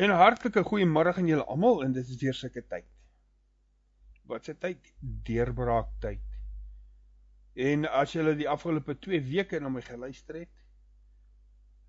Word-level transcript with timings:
En 0.00 0.08
'n 0.08 0.16
hartlike 0.16 0.62
goeiemôre 0.64 1.12
aan 1.12 1.26
julle 1.28 1.44
almal 1.44 1.82
en 1.84 1.92
dit 1.92 2.08
is 2.08 2.20
weer 2.22 2.34
sulke 2.34 2.62
tyd. 2.66 2.86
Wat 4.24 4.44
se 4.44 4.54
tyd? 4.58 4.92
Deurbraak 5.28 5.90
tyd. 6.00 6.22
En 7.52 7.84
as 7.88 8.12
julle 8.12 8.32
die 8.38 8.48
afgelope 8.48 8.96
2 8.98 9.20
weke 9.28 9.60
na 9.60 9.68
my 9.68 9.82
geluister 9.84 10.38
het, 10.38 10.54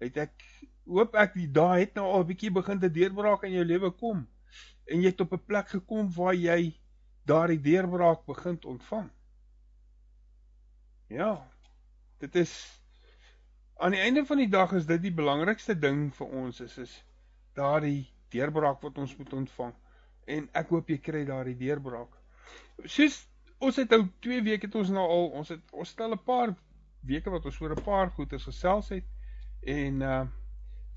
het 0.03 0.17
ek 0.25 0.43
hoop 0.89 1.15
ek 1.15 1.37
die 1.37 1.47
dae 1.55 1.85
het 1.85 1.95
nou 1.95 2.07
al 2.09 2.25
'n 2.25 2.29
bietjie 2.33 2.51
begin 2.51 2.79
te 2.79 2.89
deurbraak 2.91 3.45
in 3.47 3.55
jou 3.55 3.63
lewe 3.65 3.91
kom 3.91 4.25
en 4.91 5.01
jy 5.01 5.11
het 5.13 5.21
op 5.21 5.33
'n 5.37 5.45
plek 5.45 5.69
gekom 5.69 6.09
waar 6.17 6.35
jy 6.35 6.79
daardie 7.25 7.61
deurbraak 7.61 8.25
begin 8.25 8.57
ontvang. 8.65 9.09
Ja. 11.07 11.47
Dit 12.17 12.35
is 12.35 12.81
aan 13.77 13.91
die 13.91 14.01
einde 14.01 14.25
van 14.25 14.37
die 14.37 14.49
dag 14.49 14.73
is 14.73 14.85
dit 14.85 15.01
die 15.01 15.13
belangrikste 15.13 15.79
ding 15.79 16.11
vir 16.15 16.27
ons 16.27 16.59
is 16.59 16.77
is 16.77 17.05
daardie 17.53 18.09
deurbraak 18.29 18.81
wat 18.81 18.97
ons 18.97 19.15
moet 19.17 19.33
ontvang. 19.33 19.73
En 20.25 20.49
ek 20.53 20.69
hoop 20.73 20.89
jy 20.89 20.97
kry 20.97 21.23
daardie 21.25 21.57
deurbraak. 21.57 22.13
Soos 22.85 23.21
ons 23.61 23.77
het 23.77 23.89
nou 23.93 24.07
2 24.25 24.41
weke 24.43 24.67
het 24.67 24.75
ons 24.75 24.89
nou 24.89 25.05
al 25.05 25.27
ons 25.41 25.49
het 25.53 25.61
ons 25.71 25.89
stel 25.89 26.13
'n 26.13 26.23
paar 26.25 26.55
weke 27.05 27.29
wat 27.29 27.45
ons 27.45 27.59
oor 27.61 27.75
'n 27.75 27.83
paar 27.83 28.09
goeie 28.09 28.39
gesels 28.39 28.89
het 28.89 29.05
en 29.61 30.01
uh 30.01 30.23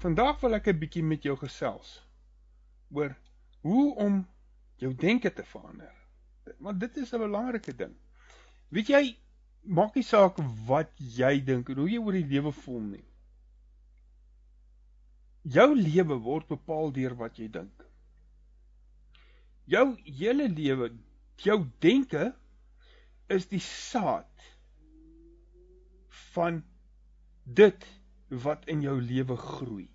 vandag 0.02 0.40
wil 0.40 0.54
ek 0.54 0.68
'n 0.68 0.78
bietjie 0.78 1.02
met 1.02 1.22
jou 1.22 1.36
gesels 1.36 2.02
oor 2.90 3.14
hoe 3.60 3.94
om 3.94 4.26
jou 4.76 4.94
denke 4.94 5.32
te 5.32 5.44
verander. 5.44 5.92
Want 6.58 6.80
dit 6.80 6.96
is 6.96 7.12
'n 7.12 7.18
belangrike 7.18 7.76
ding. 7.76 7.94
Weet 8.68 8.88
jy, 8.88 9.16
maak 9.62 9.94
nie 9.94 10.04
saak 10.04 10.36
wat 10.66 10.90
jy 10.98 11.44
dink 11.44 11.68
en 11.68 11.76
hoe 11.76 11.90
jy 11.90 11.98
oor 11.98 12.12
die 12.12 12.26
lewe 12.26 12.52
voel 12.52 12.80
nie. 12.80 13.04
Jou 15.44 15.74
lewe 15.76 16.16
word 16.24 16.48
bepaal 16.48 16.92
deur 16.96 17.14
wat 17.20 17.38
jy 17.38 17.50
dink. 17.52 17.82
Jou 19.68 19.86
hele 20.04 20.48
lewe, 20.48 20.90
jou 21.40 21.58
denke 21.84 22.30
is 23.32 23.46
die 23.50 23.62
saad 23.64 24.46
van 26.34 26.62
dit 27.44 27.84
wat 28.44 28.64
in 28.72 28.82
jou 28.84 28.96
lewe 29.00 29.36
groei. 29.40 29.88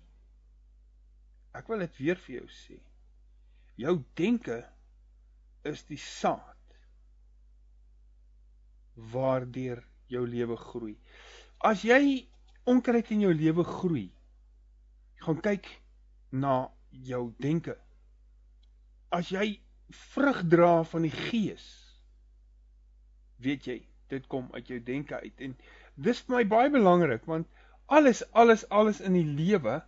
Ek 1.54 1.66
wil 1.70 1.82
dit 1.82 1.98
weer 1.98 2.20
vir 2.26 2.36
jou 2.40 2.46
sê. 2.54 2.78
Jou 3.80 3.96
denke 4.18 4.60
is 5.66 5.82
die 5.88 5.98
saad 6.00 6.56
waardeur 9.10 9.82
jou 10.10 10.22
lewe 10.26 10.56
groei. 10.58 10.96
As 11.64 11.82
jy 11.86 12.26
onkruid 12.68 13.10
in 13.14 13.24
jou 13.26 13.32
lewe 13.34 13.64
groei, 13.66 14.08
gaan 15.24 15.40
kyk 15.44 15.68
na 16.30 16.70
jou 16.90 17.30
denke. 17.42 17.76
As 19.10 19.30
jy 19.34 19.60
vrug 20.14 20.42
dra 20.48 20.82
van 20.86 21.06
die 21.06 21.14
gees, 21.14 21.66
weet 23.42 23.66
jy, 23.66 23.78
dit 24.10 24.26
kom 24.30 24.48
uit 24.54 24.68
jou 24.68 24.80
denke 24.82 25.18
uit 25.22 25.42
en 25.46 25.54
dis 25.94 26.20
vir 26.26 26.36
my 26.36 26.44
baie 26.50 26.70
belangrik 26.72 27.26
want 27.30 27.46
alles 27.90 28.22
alles 28.42 28.64
alles 28.74 29.00
in 29.06 29.14
die 29.18 29.26
lewe 29.26 29.80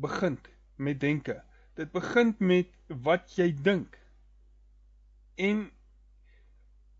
begin 0.00 0.38
met 0.76 1.00
denke. 1.00 1.42
Dit 1.74 1.92
begin 1.92 2.34
met 2.38 2.70
wat 2.88 3.36
jy 3.38 3.50
dink. 3.66 3.98
En 5.36 5.66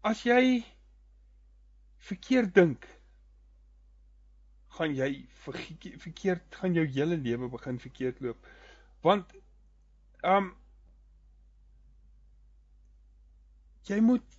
as 0.02 0.22
jy 0.26 0.64
verkeerd 2.04 2.54
dink, 2.54 2.86
gaan 4.74 4.94
jy 4.94 5.10
verkeerd 6.02 6.56
gaan 6.60 6.74
jou 6.74 6.84
hele 6.96 7.16
lewe 7.16 7.48
begin 7.48 7.78
verkeerd 7.78 8.20
loop. 8.20 8.46
Want 9.06 9.34
um 10.22 10.52
jy 13.88 14.00
moet 14.00 14.38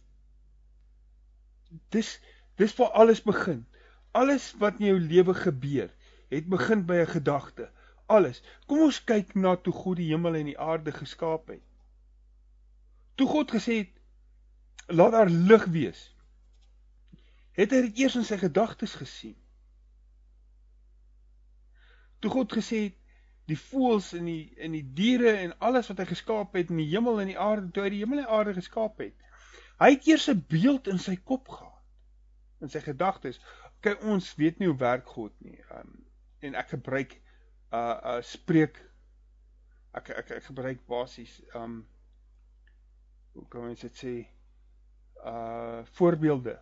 dis 1.94 2.18
dis 2.60 2.76
waar 2.76 2.92
alles 3.04 3.22
begin. 3.24 3.66
Alles 4.12 4.54
wat 4.60 4.80
in 4.80 4.90
jou 4.92 5.00
lewe 5.00 5.34
gebeur, 5.36 5.90
het 6.32 6.48
begin 6.50 6.86
by 6.86 7.04
'n 7.04 7.14
gedagte. 7.18 7.70
Alles. 8.06 8.42
Kom 8.66 8.82
ons 8.82 9.04
kyk 9.04 9.34
na 9.36 9.56
toe 9.56 9.74
God 9.74 9.98
die 9.98 10.12
hemel 10.12 10.36
en 10.36 10.46
die 10.46 10.60
aarde 10.60 10.92
geskaap 10.92 11.48
het. 11.48 11.64
Toe 13.16 13.28
God 13.28 13.52
gesê 13.52 13.78
het 13.78 13.94
laat 14.88 15.12
daar 15.12 15.30
lig 15.30 15.66
wees. 15.66 16.16
Het 17.52 17.72
hy 17.72 17.82
dit 17.82 17.98
eers 17.98 18.16
in 18.16 18.24
sy 18.24 18.38
gedagtes 18.38 18.94
gesien? 18.94 19.36
Toe 22.20 22.32
God 22.32 22.54
gesê 22.54 22.82
het 22.88 23.02
die 23.50 23.58
voëls 23.60 24.14
en 24.18 24.26
die 24.26 24.54
en 24.58 24.74
die 24.74 24.86
diere 24.98 25.36
en 25.44 25.54
alles 25.68 25.90
wat 25.92 26.02
hy 26.02 26.08
geskaap 26.10 26.56
het 26.58 26.72
in 26.74 26.82
die 26.82 26.90
hemel 26.90 27.22
en 27.22 27.30
die 27.30 27.40
aarde, 27.40 27.70
toe 27.72 27.86
hy 27.86 27.92
die 27.94 28.02
hemel 28.02 28.24
en 28.24 28.28
die 28.28 28.38
aarde 28.38 28.56
geskaap 28.58 29.02
het. 29.04 29.14
Hy 29.82 29.92
het 29.92 30.08
eers 30.08 30.30
'n 30.32 30.46
beeld 30.50 30.88
in 30.88 31.00
sy 31.00 31.16
kop 31.16 31.48
gehad. 31.48 31.84
In 32.62 32.70
sy 32.70 32.80
gedagtes. 32.82 33.42
Kyk 33.82 34.04
ons 34.04 34.36
weet 34.36 34.60
nie 34.60 34.68
hoe 34.68 34.78
werk 34.80 35.08
God 35.08 35.34
nie. 35.40 35.60
Um, 35.72 36.06
en 36.40 36.56
ek 36.56 36.70
gebruik 36.78 37.22
uh 37.74 38.00
uh 38.14 38.22
spreek 38.22 38.80
ek 39.94 40.10
ek 40.10 40.32
ek 40.40 40.44
gebruik 40.44 40.86
basies 40.88 41.42
um 41.56 41.88
hoe 43.34 43.48
kan 43.50 43.68
mens 43.68 43.82
dit 43.82 44.02
sê 44.04 44.16
uh 45.26 45.84
voorbeelde 46.00 46.60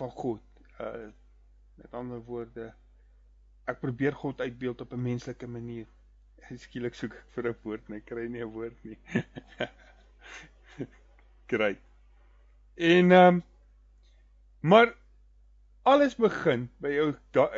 van 0.00 0.10
God. 0.10 0.42
Uh 0.80 1.10
met 1.74 1.94
ander 1.94 2.20
woorde 2.20 2.74
ek 3.64 3.80
probeer 3.80 4.14
God 4.14 4.40
uitbeeld 4.40 4.80
op 4.80 4.92
'n 4.92 5.02
menslike 5.02 5.46
manier. 5.46 5.86
Skielik 6.56 6.94
soek 6.94 7.14
ek 7.14 7.28
vir 7.34 7.48
'n 7.48 7.56
woord, 7.62 7.88
maar 7.88 7.98
ek 7.98 8.06
kry 8.06 8.26
nie 8.26 8.42
'n 8.42 8.52
woord 8.52 8.84
nie. 8.84 8.98
Kry. 11.52 11.78
En 12.76 13.12
ehm 13.12 13.34
um, 13.34 13.42
maar 14.60 14.94
alles 15.82 16.14
begin 16.16 16.70
by 16.78 16.92
jou 16.94 17.08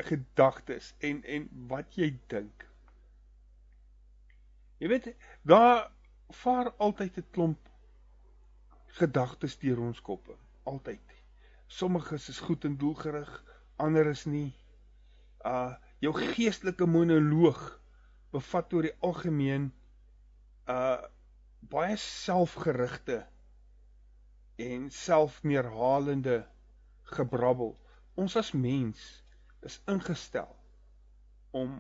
gedagtes 0.08 0.94
en 0.98 1.22
en 1.24 1.48
wat 1.68 1.94
jy 1.94 2.14
dink. 2.26 2.64
Jy 4.80 4.88
weet, 4.88 5.10
daar 5.42 5.90
vaar 6.28 6.72
altyd 6.76 7.16
'n 7.16 7.30
klomp 7.30 7.68
gedagtes 8.86 9.58
deur 9.58 9.80
ons 9.80 10.00
koppe, 10.00 10.36
altyd. 10.62 11.00
Sommiges 11.66 12.28
is 12.28 12.40
goed 12.40 12.64
en 12.64 12.76
doelgerig, 12.76 13.30
ander 13.76 14.06
is 14.06 14.24
nie. 14.24 14.54
Uh 15.44 15.74
jou 16.04 16.12
geestelike 16.34 16.86
monoloog 16.90 17.60
bevat 18.34 18.72
oor 18.76 18.88
die 18.88 18.96
algemeen 19.08 19.70
uh 20.70 21.00
baie 21.72 21.94
selfgerigte 21.96 23.22
en 24.60 24.90
selfneerhalende 24.92 26.42
gebrabbel. 27.16 27.72
Ons 28.20 28.36
as 28.36 28.50
mens 28.52 29.00
is 29.64 29.78
ingestel 29.88 30.50
om 31.56 31.78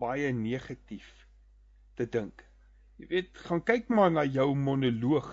baie 0.00 0.32
negatief 0.32 1.10
te 2.00 2.08
dink. 2.16 2.46
Jy 2.96 3.10
weet, 3.12 3.30
gaan 3.44 3.60
kyk 3.68 3.92
maar 3.92 4.10
na 4.14 4.24
jou 4.24 4.48
monoloog 4.56 5.28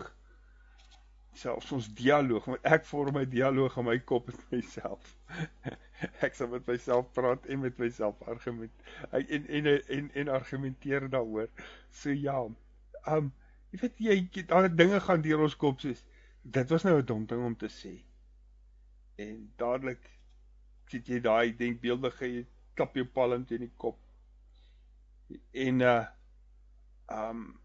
selfs 1.38 1.72
ons 1.72 1.90
dialoog 1.98 2.46
want 2.46 2.68
ek 2.76 2.86
vorm 2.86 3.18
'n 3.18 3.30
dialoog 3.30 3.78
in 3.78 3.86
my 3.86 3.98
kop 4.00 4.28
met 4.28 4.44
myself. 4.52 5.16
ek 6.26 6.36
sal 6.36 6.48
met 6.48 6.66
myself 6.68 7.12
praat 7.14 7.46
en 7.46 7.60
met 7.60 7.78
myself 7.78 8.22
argument 8.28 8.72
en 9.12 9.48
en 9.48 9.70
en 9.98 10.12
en 10.14 10.34
argumenteer 10.40 11.10
daaroor. 11.10 11.50
So 11.90 12.10
ja. 12.10 12.40
Um 13.08 13.32
jy 13.72 13.80
weet 13.82 14.02
jy 14.08 14.46
daar 14.48 14.70
dinge 14.76 15.00
gaan 15.00 15.22
deur 15.26 15.48
ons 15.48 15.56
kop 15.58 15.80
soos 15.82 16.04
dit 16.44 16.70
was 16.70 16.84
nou 16.84 16.98
'n 17.00 17.06
dom 17.06 17.26
ding 17.26 17.46
om 17.46 17.56
te 17.56 17.70
sê. 17.70 17.94
En 19.16 19.52
dadelik 19.58 20.10
sit 20.88 21.08
jy 21.08 21.20
daai 21.20 21.56
denkbeeldige 21.58 22.28
jy 22.28 22.46
klap 22.76 22.96
jou 22.96 23.06
palm 23.06 23.46
teen 23.46 23.60
die 23.60 23.74
kop. 23.78 24.00
En 25.52 25.82
uh 25.82 26.06
um 27.08 27.60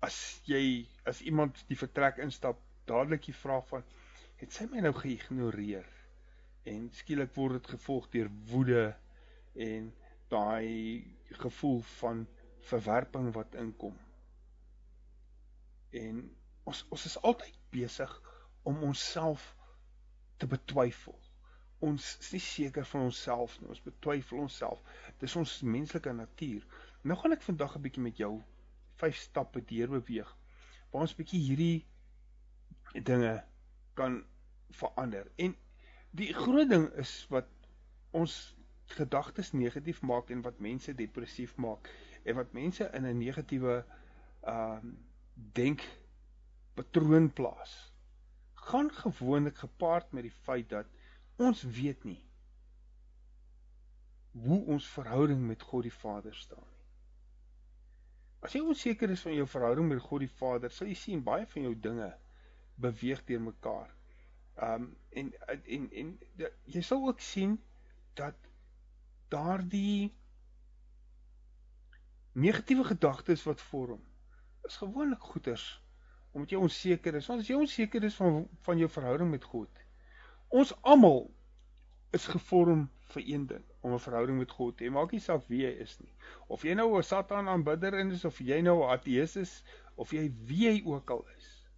as 0.00 0.40
jy 0.44 0.88
as 1.06 1.20
iemand 1.22 1.60
die 1.70 1.78
vertrek 1.78 2.18
instap, 2.22 2.58
dadelik 2.90 3.28
jy 3.28 3.34
vra 3.38 3.60
van 3.68 3.84
het 4.40 4.52
sy 4.52 4.66
my 4.70 4.82
nou 4.84 4.92
geïgnoreer? 4.96 5.86
En 6.66 6.88
skielik 6.98 7.34
word 7.38 7.60
dit 7.60 7.68
gevolg 7.76 8.08
deur 8.14 8.30
woede 8.50 8.86
en 9.66 9.92
daai 10.32 11.06
gevoel 11.42 11.78
van 11.96 12.24
verwerping 12.70 13.30
wat 13.36 13.54
inkom. 13.62 13.94
En 15.94 16.24
ons 16.66 16.82
ons 16.90 17.06
is 17.10 17.18
altyd 17.30 17.60
besig 17.70 18.16
om 18.66 18.82
onsself 18.88 19.52
te 20.42 20.48
betwyfel. 20.50 21.14
Ons 21.86 22.08
is 22.24 22.32
nie 22.34 22.42
seker 22.42 22.88
van 22.90 23.06
onsself 23.06 23.60
nie. 23.60 23.70
Ons 23.70 23.84
betwyfel 23.84 24.42
onsself. 24.42 24.82
Dis 25.22 25.36
ons 25.38 25.60
menslike 25.62 26.12
natuur. 26.18 26.66
Nou 27.06 27.18
gaan 27.20 27.36
ek 27.36 27.46
vandag 27.46 27.76
'n 27.76 27.84
bietjie 27.86 28.02
met 28.02 28.18
jou 28.18 28.32
vyf 28.98 29.22
stappe 29.22 29.62
deur 29.70 29.94
beweeg 30.00 30.34
waar 30.90 31.06
ons 31.06 31.14
bietjie 31.14 31.40
hierdie 31.40 31.86
dinge 33.02 33.44
kan 33.94 34.24
verander. 34.70 35.30
En 35.36 35.56
die 36.10 36.32
groot 36.34 36.68
ding 36.68 36.88
is 37.02 37.26
wat 37.28 37.48
ons 38.10 38.56
gedagtes 38.96 39.52
negatief 39.52 40.00
maak 40.02 40.30
en 40.30 40.42
wat 40.46 40.62
mense 40.62 40.94
depressief 40.94 41.56
maak, 41.56 41.90
en 42.26 42.34
wat 42.34 42.52
mense 42.52 42.90
in 42.92 43.06
'n 43.06 43.18
negatiewe 43.18 43.84
ehm 44.42 44.86
um, 44.86 44.96
denk 45.52 45.82
patroon 46.74 47.32
plaas 47.32 47.92
gaan 48.54 48.90
gewoonlik 48.92 49.56
gepaard 49.56 50.12
met 50.12 50.22
die 50.22 50.36
feit 50.46 50.68
dat 50.68 50.86
ons 51.36 51.62
weet 51.62 52.04
nie 52.04 52.22
hoe 54.46 54.64
ons 54.64 54.86
verhouding 54.86 55.46
met 55.46 55.62
God 55.62 55.82
die 55.82 55.92
Vader 55.92 56.34
staan. 56.34 56.72
As 58.44 58.54
jy 58.54 58.62
onseker 58.62 59.10
is 59.10 59.22
van 59.26 59.34
jou 59.34 59.46
verhouding 59.48 59.88
met 59.88 60.02
God 60.02 60.24
die 60.24 60.32
Vader, 60.40 60.72
sal 60.72 60.90
jy 60.90 60.96
sien 60.98 61.24
baie 61.24 61.46
van 61.52 61.68
jou 61.68 61.74
dinge 61.88 62.10
beweeg 62.80 63.22
deur 63.28 63.40
mekaar. 63.40 63.88
Um 64.66 64.90
en 65.10 65.32
en 65.48 65.64
en, 65.76 65.88
en 66.02 66.12
jy 66.76 66.82
sal 66.84 67.06
ook 67.08 67.20
sien 67.20 67.56
dat 68.16 68.36
daardie 69.32 70.12
negatiewe 72.36 72.84
gedagtes 72.84 73.44
wat 73.48 73.64
vorm 73.70 74.02
is 74.68 74.76
gewoonlik 74.76 75.20
goeters 75.32 75.66
omdat 76.36 76.52
jy 76.52 76.58
onseker 76.60 77.14
is. 77.16 77.26
Want 77.30 77.40
as 77.40 77.48
jy 77.48 77.56
onseker 77.56 78.04
is 78.04 78.16
van 78.20 78.42
van 78.66 78.80
jou 78.80 78.88
verhouding 78.92 79.30
met 79.32 79.44
God, 79.44 79.84
ons 80.52 80.74
almal 80.84 81.30
is 82.16 82.26
gevorm 82.28 82.90
vir 83.14 83.22
een 83.26 83.46
ding, 83.46 83.64
om 83.80 83.92
'n 83.92 83.98
verhouding 83.98 84.38
met 84.38 84.50
God 84.50 84.76
te 84.76 84.84
hê. 84.84 84.90
Maak 84.90 85.10
nie 85.12 85.20
saak 85.20 85.46
wie 85.48 85.62
jy 85.62 85.72
is 85.84 85.98
nie. 86.00 86.12
Of 86.46 86.62
jy 86.62 86.74
nou 86.74 86.96
'n 86.98 87.02
Satan 87.02 87.48
aanbidder 87.48 87.98
is 87.98 88.24
of 88.24 88.38
jy 88.38 88.60
nou 88.60 88.82
'n 88.82 88.90
ateïs 88.98 89.36
is 89.36 89.62
of 89.94 90.10
jy 90.10 90.32
wie 90.44 90.64
jy 90.68 90.82
ook 90.84 91.10
al 91.10 91.26
is. 91.36 91.70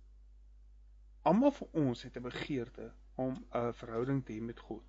Almal 1.22 1.50
van 1.50 1.68
ons 1.72 2.02
het 2.02 2.16
'n 2.16 2.22
begeerte 2.22 2.92
om 3.14 3.44
'n 3.52 3.72
verhouding 3.72 4.24
te 4.24 4.32
hê 4.32 4.40
met 4.40 4.60
God. 4.60 4.84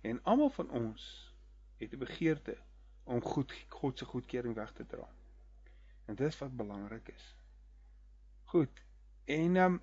En 0.00 0.22
almal 0.22 0.50
van 0.50 0.70
ons 0.70 1.32
het 1.76 1.92
'n 1.92 1.98
begeerte 1.98 2.56
om 3.04 3.20
goed 3.20 3.52
God 3.68 3.98
se 3.98 4.04
goedkeuring 4.04 4.54
weg 4.54 4.72
te 4.72 4.86
dra. 4.86 5.08
En 6.04 6.14
dis 6.14 6.38
wat 6.38 6.56
belangrik 6.56 7.08
is. 7.08 7.36
Goed. 8.44 8.82
En 9.24 9.56
ehm 9.56 9.72
um, 9.72 9.80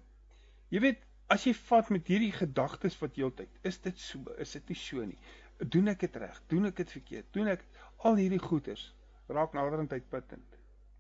jy 0.69 0.79
weet 0.79 1.05
as 1.27 1.45
jy 1.47 1.53
vat 1.53 1.89
met 1.89 2.07
hierdie 2.07 2.31
gedagtes 2.35 2.97
wat 2.99 3.15
heeltyd, 3.15 3.51
is 3.67 3.79
dit 3.81 3.99
so, 3.99 4.33
is 4.37 4.51
dit 4.51 4.67
nie 4.67 4.77
so 4.77 5.05
nie. 5.05 5.17
Doen 5.61 5.87
ek 5.87 5.99
dit 5.99 6.15
reg? 6.15 6.41
Doen 6.47 6.65
ek 6.65 6.75
dit 6.75 6.91
verkeerd? 6.91 7.33
Doen 7.33 7.47
ek 7.47 7.65
al 8.07 8.17
hierdie 8.17 8.41
goeders 8.41 8.95
raak 9.31 9.53
naderend 9.53 9.93
uitputtend. 9.93 10.57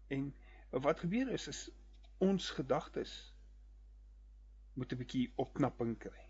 En 0.07 0.33
wat 0.69 0.99
gebeur 0.99 1.31
is 1.33 1.47
is 1.47 1.69
ons 2.21 2.49
gedagtes 2.49 3.33
moet 4.73 4.93
'n 4.93 4.97
bietjie 4.97 5.31
opknapping 5.35 5.97
kry. 5.99 6.25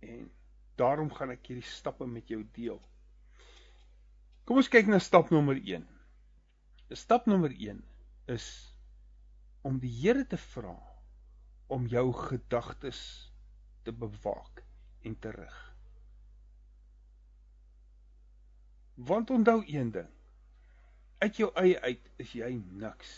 En 0.00 0.30
daarom 0.76 1.12
gaan 1.12 1.30
ek 1.30 1.46
hierdie 1.46 1.70
stappe 1.70 2.06
met 2.06 2.28
jou 2.28 2.42
deel. 2.52 2.82
Kom 4.44 4.56
ons 4.56 4.68
kyk 4.68 4.86
na 4.86 4.98
stap 4.98 5.30
nommer 5.30 5.56
1. 5.56 5.86
Stap 6.90 7.26
nommer 7.26 7.50
1 7.50 7.84
is 8.26 8.74
om 9.62 9.78
die 9.78 9.92
Here 10.02 10.26
te 10.26 10.36
vra 10.36 10.76
om 11.66 11.86
jou 11.86 12.12
gedagtes 12.12 13.32
te 13.82 13.92
bewaak 13.92 14.64
en 15.02 15.18
te 15.18 15.30
rig. 15.30 15.71
Want 18.94 19.30
onthou 19.30 19.62
een 19.66 19.90
ding. 19.90 20.08
Uit 21.18 21.36
jou 21.36 21.50
eie 21.54 21.80
uit 21.80 22.10
is 22.16 22.32
jy 22.32 22.50
niks. 22.68 23.12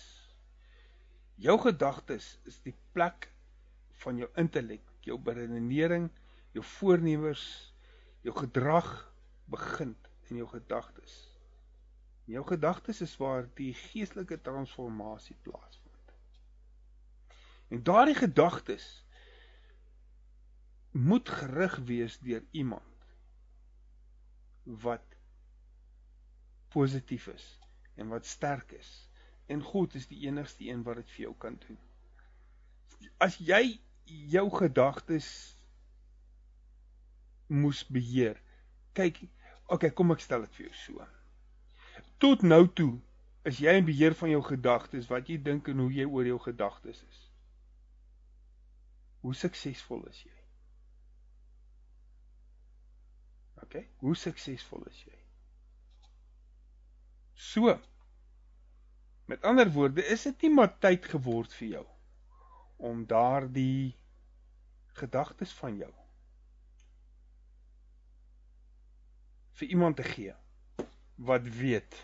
Jou 1.35 1.59
gedagtes 1.61 2.39
is 2.45 2.61
die 2.63 2.77
plek 2.93 3.31
van 4.05 4.17
jou 4.21 4.29
intellek, 4.39 4.85
jou 5.01 5.19
beredenering, 5.19 6.11
jou 6.55 6.65
voornemers, 6.79 7.75
jou 8.23 8.35
gedrag 8.37 8.91
begin 9.51 9.97
in 10.31 10.37
jou 10.37 10.49
gedagtes. 10.49 11.15
In 12.25 12.39
jou 12.39 12.45
gedagtes 12.47 13.01
is 13.05 13.17
waar 13.21 13.49
die 13.59 13.73
geestelike 13.75 14.41
transformasie 14.41 15.37
plaasvind. 15.43 16.15
En 17.69 17.83
daardie 17.83 18.15
gedagtes 18.15 19.05
moet 20.95 21.29
gerig 21.29 21.77
wees 21.89 22.19
deur 22.23 22.45
iemand 22.51 22.83
wat 24.63 25.14
positief 26.75 27.29
is 27.33 27.49
en 27.95 28.11
wat 28.11 28.27
sterk 28.27 28.75
is. 28.77 28.93
En 29.47 29.63
God 29.63 29.95
is 29.95 30.09
die 30.11 30.25
enigste 30.27 30.67
een 30.67 30.83
wat 30.87 31.03
dit 31.03 31.11
vir 31.17 31.27
jou 31.29 31.35
kan 31.39 31.59
doen. 31.67 31.79
As 33.23 33.37
jy 33.39 33.79
jou 34.07 34.49
gedagtes 34.51 35.29
moes 37.47 37.87
beheer. 37.87 38.41
Kyk, 38.93 39.21
okay, 39.67 39.91
kom 39.91 40.15
ek 40.15 40.23
stel 40.25 40.47
dit 40.47 40.59
vir 40.59 40.67
jou 40.69 40.77
so. 40.81 41.09
Tot 42.23 42.45
nou 42.47 42.65
toe 42.79 42.93
is 43.49 43.61
jy 43.61 43.75
in 43.79 43.87
beheer 43.89 44.17
van 44.17 44.33
jou 44.33 44.41
gedagtes, 44.45 45.11
wat 45.11 45.29
jy 45.29 45.37
dink 45.43 45.69
en 45.69 45.83
hoe 45.85 45.91
jy 45.93 46.07
oor 46.09 46.29
jou 46.29 46.39
gedagtes 46.47 47.03
is. 47.05 47.21
Hoe 49.25 49.35
suksesvol 49.37 50.05
is 50.09 50.23
jy? 50.25 50.39
Okay, 53.65 53.85
hoe 54.01 54.17
suksesvol 54.17 54.85
is 54.89 55.05
jy? 55.05 55.24
So. 57.35 57.81
Met 59.25 59.43
ander 59.43 59.71
woorde, 59.73 60.05
is 60.05 60.23
dit 60.23 60.47
nie 60.47 60.53
maar 60.55 60.79
tyd 60.79 61.05
geword 61.09 61.53
vir 61.57 61.69
jou 61.69 61.85
om 62.77 63.05
daardie 63.09 63.97
gedagtes 64.99 65.53
van 65.59 65.77
jou 65.77 65.91
vir 69.55 69.69
iemand 69.69 69.97
te 69.97 70.03
gee 70.03 70.35
wat 71.15 71.47
weet 71.57 71.97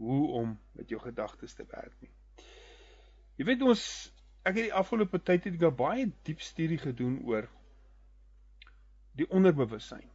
hoe 0.00 0.28
om 0.40 0.60
met 0.72 0.88
jou 0.88 1.00
gedagtes 1.00 1.54
te 1.54 1.66
werk 1.68 1.94
nie. 2.00 2.12
Jy 3.36 3.44
weet 3.44 3.62
ons 3.62 3.82
ek 4.48 4.56
het 4.56 4.66
die 4.70 4.76
afgelope 4.76 5.20
tyd 5.20 5.44
het 5.44 5.58
ek 5.60 5.76
baie 5.76 6.06
diep 6.24 6.40
studie 6.40 6.80
gedoen 6.80 7.18
oor 7.28 7.48
die 9.20 9.28
onderbewussyn. 9.28 10.08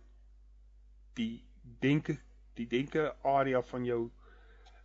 Die 1.14 1.46
denke 1.82 2.18
die 2.56 2.68
denke 2.68 3.14
area 3.24 3.62
van 3.62 3.86
jou 3.86 4.04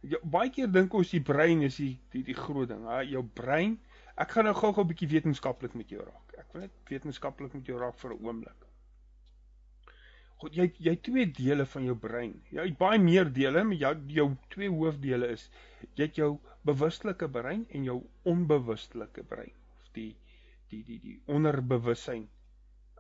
Ja, 0.01 0.17
baie 0.25 0.49
keer 0.49 0.71
dink 0.73 0.95
ons 0.97 1.11
die 1.13 1.21
brein 1.21 1.61
is 1.67 1.77
die 1.77 1.93
die, 2.15 2.23
die 2.25 2.37
groot 2.37 2.71
ding. 2.71 2.87
Ha, 2.89 3.03
jou 3.05 3.21
brein. 3.37 3.77
Ek 4.21 4.33
gaan 4.33 4.47
nou 4.49 4.55
gou-gou 4.57 4.85
'n 4.85 4.89
bietjie 4.89 5.11
wetenskaplik 5.11 5.75
met 5.77 5.93
jou 5.93 6.01
raak. 6.01 6.33
Ek 6.41 6.55
wil 6.55 6.63
net 6.63 6.73
wetenskaplik 6.89 7.53
met 7.55 7.67
jou 7.69 7.79
raak 7.79 7.99
vir 8.01 8.15
'n 8.15 8.25
oomblik. 8.25 8.67
God, 10.41 10.57
jy 10.57 10.73
jy 10.81 10.95
twee 11.05 11.27
dele 11.27 11.67
van 11.67 11.85
jou 11.85 11.95
brein. 11.95 12.33
Jy 12.51 12.65
het 12.65 12.79
baie 12.79 12.99
meer 12.99 13.29
dele, 13.29 13.65
maar 13.65 13.77
jou 13.77 13.95
jou 14.09 14.29
twee 14.49 14.71
hoofdele 14.73 15.29
is 15.37 15.51
jy 15.97 16.07
het 16.07 16.17
jou 16.17 16.39
bewustelike 16.65 17.29
brein 17.29 17.67
en 17.69 17.85
jou 17.85 17.99
onbewustelike 18.25 19.23
brein 19.23 19.53
of 19.81 19.93
die 19.93 20.17
die 20.71 20.83
die 20.85 20.99
die 20.99 21.19
onderbewussyn. 21.27 22.29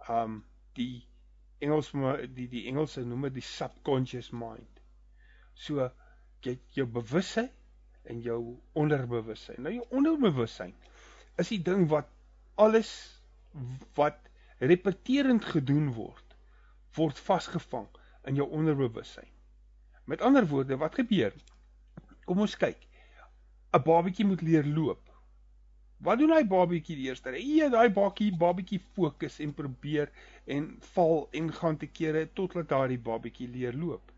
Um 0.08 0.44
die 0.76 1.06
Engels 1.60 1.90
die 2.36 2.48
die 2.48 2.66
Engelse 2.70 3.04
noem 3.04 3.28
dit 3.28 3.40
die 3.40 3.46
subconscious 3.46 4.30
mind. 4.32 4.80
So 5.54 5.90
jy 6.44 6.56
jou 6.76 6.86
bewussyn 6.88 7.50
en 8.08 8.22
jou 8.24 8.40
onderbewussyn. 8.80 9.60
Nou 9.62 9.74
jou 9.74 9.84
onderbewussyn 10.00 10.72
is 11.40 11.52
die 11.52 11.62
ding 11.64 11.86
wat 11.92 12.08
alles 12.60 12.90
wat 13.98 14.18
repeterend 14.60 15.44
gedoen 15.44 15.90
word 15.96 16.36
word 16.98 17.18
vasgevang 17.22 17.86
in 18.26 18.38
jou 18.40 18.48
onderbewussyn. 18.50 19.28
Met 20.10 20.24
ander 20.26 20.46
woorde, 20.46 20.76
wat 20.76 20.96
gebeur? 20.98 21.34
Kom 22.26 22.42
ons 22.42 22.56
kyk. 22.58 22.80
'n 23.70 23.82
Babatjie 23.86 24.26
moet 24.26 24.42
leer 24.42 24.66
loop. 24.66 25.09
Wat 26.00 26.19
doen 26.19 26.33
hy 26.33 26.45
babatjie 26.49 26.97
die 26.97 27.09
eerste? 27.11 27.33
Hy 27.35 27.69
daai 27.73 27.90
babatjie 27.92 28.30
babatjie 28.40 28.80
fokus 28.97 29.37
en 29.45 29.52
probeer 29.57 30.09
en 30.49 30.71
val 30.95 31.26
en 31.37 31.50
gaan 31.52 31.76
te 31.80 31.87
kere 31.87 32.25
totdat 32.38 32.71
daardie 32.71 33.00
babatjie 33.11 33.49
leer 33.52 33.76
loop. 33.76 34.12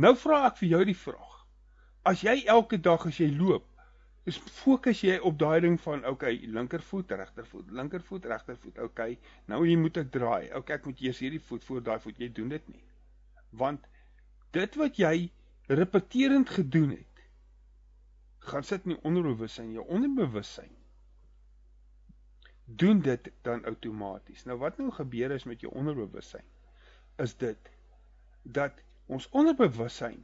Nou 0.00 0.14
vra 0.16 0.46
ek 0.48 0.62
vir 0.62 0.70
jou 0.70 0.84
die 0.88 0.96
vraag. 0.96 1.34
As 2.08 2.22
jy 2.24 2.38
elke 2.48 2.78
dag 2.80 3.04
as 3.06 3.18
jy 3.20 3.28
loop, 3.34 3.66
is 4.28 4.38
fokus 4.62 5.02
jy 5.04 5.18
op 5.26 5.36
daai 5.40 5.60
ding 5.64 5.76
van 5.80 6.04
okay, 6.08 6.38
linkervoet, 6.56 7.12
regtervoet, 7.20 7.68
linkervoet, 7.76 8.28
regtervoet. 8.32 8.80
Okay, 8.88 9.18
nou 9.50 9.60
hier 9.66 9.80
moet 9.80 10.00
ek 10.00 10.12
draai. 10.14 10.48
Okay, 10.56 10.78
ek 10.78 10.88
moet 10.88 11.04
eers 11.04 11.20
hierdie 11.24 11.42
voet 11.50 11.64
voor 11.68 11.84
daai 11.84 11.98
voet. 12.00 12.20
Jy 12.20 12.30
doen 12.36 12.52
dit 12.52 12.72
nie. 12.72 12.84
Want 13.60 13.84
dit 14.56 14.80
wat 14.80 15.00
jy 15.00 15.14
repeterend 15.68 16.50
gedoen 16.50 16.94
het, 16.96 17.09
gaan 18.48 18.64
sit 18.64 18.86
in 18.86 18.94
die 18.94 19.02
onderbewussyn, 19.04 19.72
jou 19.72 19.84
onderbewussyn. 19.86 20.72
Doen 22.64 23.00
dit 23.04 23.30
dan 23.42 23.64
outomaties. 23.68 24.44
Nou 24.48 24.58
wat 24.62 24.78
nou 24.78 24.90
gebeur 24.94 25.34
is 25.34 25.44
met 25.44 25.60
jou 25.60 25.72
onderbewussyn 25.74 26.46
is 27.20 27.34
dit 27.36 27.70
dat 28.42 28.78
ons 29.06 29.26
onderbewussyn 29.36 30.22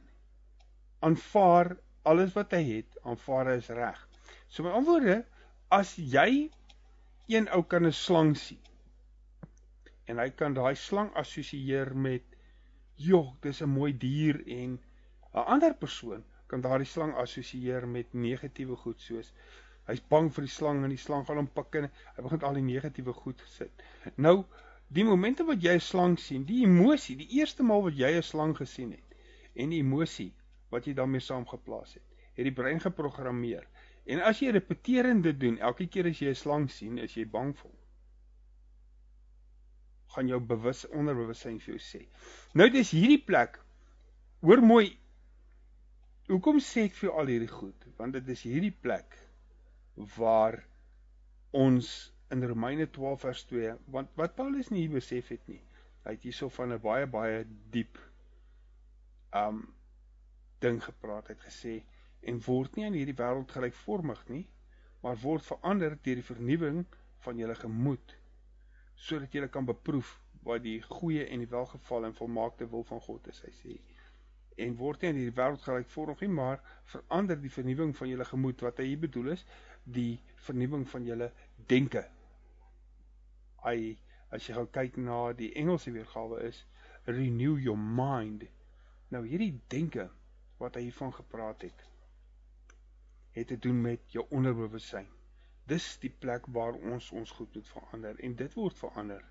aanvaar 1.05 1.75
alles 2.07 2.33
wat 2.33 2.55
hy 2.55 2.63
het, 2.69 2.97
aanvaar 3.03 3.51
is 3.57 3.69
reg. 3.69 3.99
So 4.47 4.63
met 4.63 4.73
ander 4.73 4.89
woorde, 4.89 5.17
as 5.69 5.93
jy 5.99 6.49
een 7.27 7.49
ou 7.53 7.61
kan 7.67 7.85
'n 7.85 7.93
slang 7.93 8.33
sien 8.37 8.63
en 10.07 10.21
hy 10.23 10.29
kan 10.39 10.53
daai 10.55 10.75
slang 10.75 11.11
assosieer 11.19 11.91
met 11.95 12.23
"Jog, 12.95 13.35
dis 13.41 13.61
'n 13.61 13.69
mooi 13.69 13.91
dier" 13.97 14.39
en 14.47 14.79
'n 15.33 15.45
ander 15.53 15.75
persoon 15.75 16.23
kan 16.47 16.61
daardie 16.61 16.87
slang 16.87 17.15
assosieer 17.15 17.87
met 17.87 18.13
negatiewe 18.13 18.75
goed 18.75 19.01
soos 19.01 19.33
hy's 19.87 20.03
bang 20.11 20.27
vir 20.35 20.45
die 20.47 20.51
slang 20.51 20.83
en 20.83 20.91
die 20.91 20.99
slang 20.99 21.25
gaan 21.27 21.39
hom 21.41 21.49
pik 21.57 21.77
en 21.79 21.87
hy 21.89 22.23
begin 22.25 22.45
al 22.47 22.57
die 22.59 22.65
negatiewe 22.65 23.13
goed 23.15 23.43
sit. 23.53 23.85
Nou, 24.19 24.43
die 24.91 25.05
oomente 25.07 25.45
wat 25.47 25.63
jy 25.63 25.77
'n 25.77 25.83
slang 25.83 26.17
sien, 26.19 26.43
die 26.45 26.63
emosie, 26.65 27.15
die 27.15 27.39
eerste 27.39 27.63
maal 27.63 27.83
wat 27.87 27.95
jy 27.95 28.11
'n 28.17 28.23
slang 28.23 28.55
gesien 28.57 28.91
het 28.91 29.15
en 29.55 29.71
die 29.71 29.79
emosie 29.79 30.33
wat 30.71 30.87
jy 30.87 30.93
daarmee 30.93 31.23
saamgeplaas 31.23 31.93
het, 31.93 32.03
het 32.35 32.43
die 32.43 32.53
brein 32.59 32.79
geprogrammeer. 32.79 33.65
En 34.05 34.21
as 34.21 34.39
jy 34.39 34.51
repeterende 34.51 35.33
doen, 35.37 35.57
elke 35.59 35.87
keer 35.87 36.07
as 36.07 36.19
jy 36.19 36.29
'n 36.29 36.35
slang 36.35 36.69
sien, 36.69 36.97
is 36.97 37.15
jy 37.15 37.25
bang 37.25 37.55
vir 37.55 37.69
hom. 37.69 37.79
Gaan 40.15 40.27
jou 40.27 40.39
bewus 40.39 40.85
onderbewussyn 40.87 41.59
vir 41.59 41.75
jou 41.75 41.79
sê. 41.79 42.07
Nou 42.53 42.69
dis 42.69 42.91
hierdie 42.91 43.23
plek. 43.23 43.59
Hoor 44.41 44.61
mooi. 44.61 44.97
Hoekom 46.27 46.57
sê 46.59 46.81
ek 46.89 46.95
vir 46.99 47.13
al 47.15 47.29
hierdie 47.31 47.51
goed? 47.51 47.83
Want 47.95 48.17
dit 48.17 48.29
is 48.33 48.41
hierdie 48.43 48.73
plek 48.85 49.13
waar 50.17 50.57
ons 51.55 51.91
in 52.35 52.43
Romeine 52.43 52.89
12 52.97 53.21
vers 53.23 53.43
2, 53.51 53.75
want 53.95 54.11
wat 54.19 54.35
Paulus 54.35 54.67
nie 54.73 54.89
besef 54.91 55.31
het 55.31 55.47
nie. 55.47 55.61
Hy 56.03 56.17
het 56.17 56.25
hierso 56.27 56.49
van 56.51 56.73
'n 56.75 56.81
baie 56.83 57.07
baie 57.07 57.45
diep 57.71 58.01
um 59.41 59.63
ding 60.59 60.83
gepraat. 60.83 61.31
Hy 61.31 61.37
het 61.37 61.47
gesê 61.47 61.75
en 62.27 62.43
word 62.49 62.75
nie 62.75 62.85
aan 62.89 62.99
hierdie 62.99 63.19
wêreld 63.23 63.55
gelykvormig 63.55 64.27
nie, 64.27 64.45
maar 65.03 65.15
word 65.23 65.47
verander 65.47 65.95
deur 65.95 66.19
die 66.19 66.29
vernuwing 66.33 66.85
van 67.23 67.39
julle 67.39 67.55
gemoed 67.55 68.17
sodat 69.07 69.31
julle 69.31 69.47
kan 69.47 69.65
beproef 69.65 70.19
wat 70.43 70.63
die 70.63 70.81
goeie 70.81 71.23
en 71.31 71.39
die 71.39 71.53
welgeval 71.55 72.05
en 72.05 72.19
volmaakte 72.19 72.67
wil 72.67 72.83
van 72.83 72.99
God 72.99 73.27
is, 73.27 73.41
hy 73.45 73.53
sê. 73.61 73.77
En 74.57 74.75
word 74.79 75.01
nie 75.01 75.11
aan 75.11 75.19
hierdie 75.19 75.37
wêreld 75.37 75.65
gelykvormig 75.65 76.23
nie, 76.25 76.33
maar 76.39 76.61
verander 76.93 77.39
die 77.41 77.53
vernuwing 77.53 77.93
van 77.97 78.09
julle 78.09 78.25
gemoed 78.25 78.63
wat 78.65 78.81
hy 78.81 78.95
bedoel 78.99 79.33
is, 79.35 79.45
die 79.83 80.19
vernuwing 80.47 80.87
van 80.89 81.05
julle 81.05 81.31
denke. 81.69 82.03
Hy 83.63 83.77
as 84.33 84.47
jy 84.47 84.57
gou 84.57 84.65
kyk 84.73 84.97
na 84.99 85.19
die 85.37 85.51
Engelse 85.61 85.93
weergawe 85.95 86.41
is 86.47 86.63
renew 87.07 87.55
your 87.63 87.77
mind. 87.79 88.43
Nou 89.13 89.23
hierdie 89.27 89.53
denke 89.71 90.09
wat 90.59 90.75
hy 90.75 90.87
hiervan 90.87 91.13
gepraat 91.15 91.63
het, 91.63 91.85
het 93.37 93.47
te 93.53 93.59
doen 93.61 93.79
met 93.81 94.03
jou 94.11 94.25
onderbewussyn. 94.33 95.07
Dis 95.67 95.87
die 96.03 96.11
plek 96.11 96.47
waar 96.55 96.75
ons 96.75 97.11
ons 97.11 97.31
goed 97.37 97.55
moet 97.55 97.69
verander 97.71 98.19
en 98.23 98.35
dit 98.39 98.53
word 98.59 98.79
verander 98.79 99.23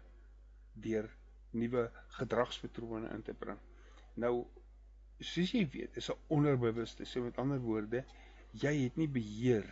deur 0.87 1.09
nuwe 1.57 1.87
gedragspatrone 2.19 3.11
in 3.15 3.23
te 3.27 3.35
bring. 3.35 3.59
Nou 4.21 4.47
soos 5.21 5.53
jy 5.53 5.65
weet, 5.73 5.97
is 5.97 6.11
'n 6.11 6.19
onderbewuste, 6.29 7.05
so 7.05 7.23
met 7.23 7.39
ander 7.39 7.61
woorde, 7.61 8.05
jy 8.53 8.73
het 8.83 8.97
nie 8.97 9.09
beheer 9.09 9.67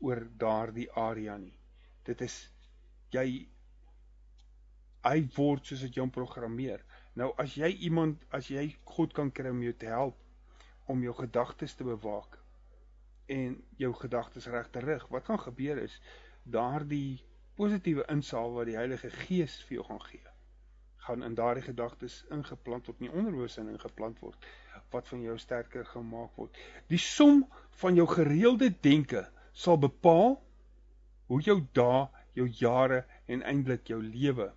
oor 0.00 0.26
daardie 0.38 0.90
area 0.92 1.36
nie. 1.36 1.54
Dit 2.04 2.20
is 2.20 2.50
jy 3.10 3.48
hy 5.06 5.18
word 5.36 5.66
soos 5.66 5.84
dit 5.86 5.94
jou 5.94 6.06
programmeer. 6.10 6.82
Nou 7.14 7.32
as 7.38 7.54
jy 7.56 7.70
iemand 7.88 8.24
as 8.34 8.50
jy 8.50 8.76
God 8.84 9.14
kan 9.16 9.30
kry 9.30 9.50
om 9.50 9.62
jou 9.62 9.72
te 9.72 9.86
help 9.86 10.18
om 10.86 11.02
jou 11.02 11.14
gedagtes 11.14 11.74
te 11.74 11.84
bewaak 11.84 12.38
en 13.32 13.56
jou 13.80 13.92
gedagtes 13.94 14.46
reg 14.46 14.68
te 14.70 14.82
rig. 14.84 15.06
Wat 15.10 15.24
gaan 15.24 15.40
gebeur 15.40 15.78
is 15.82 16.00
daardie 16.42 17.22
positiewe 17.56 18.04
insaal 18.12 18.52
wat 18.54 18.68
die 18.68 18.76
Heilige 18.76 19.10
Gees 19.10 19.56
vir 19.66 19.78
jou 19.78 19.86
gaan 19.88 20.02
gee, 20.04 20.34
gaan 21.06 21.22
in 21.22 21.34
daardie 21.38 21.64
gedagtes 21.64 22.24
ingeplant 22.34 22.86
word, 22.86 23.00
nie 23.00 23.12
onderbewusin 23.12 23.70
ingeplant 23.72 24.20
word 24.24 24.46
wat 24.94 25.08
van 25.08 25.22
jou 25.22 25.34
sterker 25.38 25.86
gemaak 25.88 26.36
word. 26.38 26.58
Die 26.90 27.00
som 27.00 27.44
van 27.80 27.96
jou 27.98 28.06
gereelde 28.10 28.70
denke 28.82 29.26
sal 29.52 29.78
bepaal 29.82 30.36
hoe 31.26 31.40
jou 31.42 31.58
dae, 31.74 32.06
jou 32.36 32.46
jare 32.60 33.02
en 33.26 33.42
eintlik 33.42 33.88
jou 33.90 33.98
lewe 34.02 34.50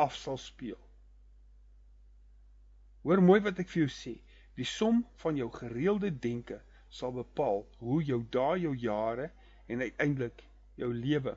af 0.00 0.14
sal 0.16 0.38
speel. 0.38 0.78
Hoor 3.02 3.22
mooi 3.24 3.40
wat 3.42 3.58
ek 3.58 3.70
vir 3.72 3.84
jou 3.84 3.92
sê. 3.92 4.14
Die 4.58 4.68
som 4.68 5.02
van 5.22 5.38
jou 5.40 5.48
gereelde 5.50 6.12
denke 6.12 6.60
sal 6.92 7.14
bepaal 7.16 7.64
hoe 7.80 8.02
jou 8.04 8.20
dae, 8.30 8.60
jou 8.62 8.74
jare 8.76 9.30
en 9.66 9.80
uiteindelik 9.80 10.44
jou 10.78 10.92
lewe 10.94 11.34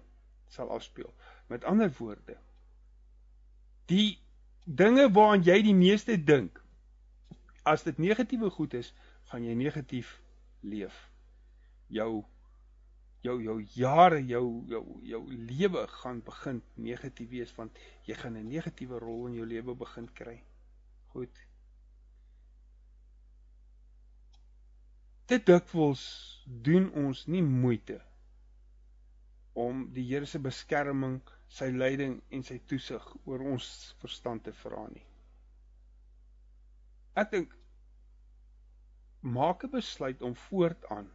sal 0.52 0.70
afspeel. 0.76 1.12
Met 1.50 1.66
ander 1.66 1.90
woorde, 1.98 2.36
die 3.92 4.20
dinge 4.66 5.10
waaraan 5.14 5.44
jy 5.46 5.62
die 5.66 5.76
meeste 5.78 6.18
dink, 6.18 6.62
as 7.64 7.84
dit 7.84 7.98
negatiewe 7.98 8.50
goed 8.50 8.74
is, 8.74 8.94
gaan 9.32 9.46
jy 9.46 9.56
negatief 9.58 10.16
leef. 10.62 10.96
Jou 11.88 12.26
jou 13.26 13.40
jou 13.42 13.58
jare, 13.74 14.22
jou 14.30 14.46
jou 14.70 14.84
jou 15.02 15.22
lewe 15.34 15.88
gaan 16.02 16.22
begin 16.22 16.62
negatief 16.78 17.30
wees 17.30 17.56
want 17.58 17.74
jy 18.06 18.14
gaan 18.14 18.38
'n 18.38 18.48
negatiewe 18.50 19.00
rol 19.02 19.28
in 19.28 19.40
jou 19.42 19.46
lewe 19.46 19.74
begin 19.76 20.10
kry. 20.14 20.44
Goed. 21.08 21.46
te 25.26 25.40
dikwels 25.42 26.02
doen 26.46 26.92
ons 27.02 27.24
nie 27.26 27.42
moeite 27.44 27.98
om 29.58 29.86
die 29.96 30.04
Here 30.06 30.28
se 30.30 30.40
beskerming, 30.42 31.22
sy 31.48 31.70
leiding 31.72 32.22
en 32.30 32.44
sy 32.44 32.58
toesig 32.68 33.06
oor 33.26 33.44
ons 33.54 33.68
verstand 34.02 34.44
te 34.44 34.54
vra 34.64 34.88
nie. 34.92 35.06
Ek 37.16 37.32
dink 37.32 37.54
maak 39.22 39.64
'n 39.64 39.72
besluit 39.72 40.22
om 40.22 40.36
voortaan 40.36 41.08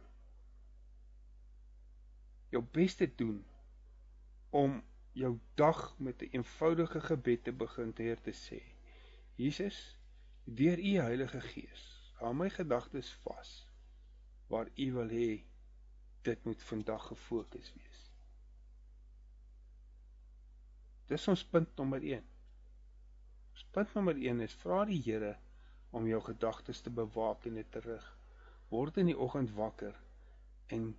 jou 2.51 2.63
bes 2.75 2.95
te 2.95 3.07
doen 3.15 3.45
om 4.49 4.81
jou 5.13 5.39
dag 5.55 5.95
met 5.99 6.21
'n 6.21 6.29
eenvoudige 6.31 7.01
gebed 7.01 7.43
te 7.43 7.51
begin 7.51 7.93
te 7.93 8.01
heer 8.01 8.21
te 8.21 8.33
sê. 8.33 8.61
Jesus, 9.35 9.99
deur 10.43 10.79
u 10.79 10.95
Heilige 10.99 11.41
Gees, 11.41 12.13
hou 12.13 12.33
my 12.33 12.49
gedagtes 12.49 13.13
vas 13.23 13.51
waar 14.47 14.67
u 14.75 14.91
wil 14.93 15.09
hê 15.09 15.43
dit 16.21 16.43
moet 16.43 16.63
vandag 16.63 17.07
gefokus 17.07 17.73
wees. 17.73 17.90
Dis 21.11 21.27
ons 21.33 21.43
punt 21.53 21.77
nommer 21.79 22.05
1. 22.09 22.27
Ons 23.51 23.65
punt 23.75 23.95
nommer 23.97 24.19
1 24.31 24.43
is 24.45 24.55
vra 24.63 24.79
die 24.89 25.01
Here 25.07 25.33
om 25.99 26.07
jou 26.07 26.21
gedagtes 26.29 26.81
te 26.85 26.93
bewaak 27.01 27.45
en 27.49 27.59
dit 27.59 27.71
te 27.75 27.83
rig. 27.85 28.07
Word 28.71 29.01
in 29.03 29.11
die 29.11 29.17
oggend 29.27 29.51
wakker 29.57 29.97
en 30.77 30.89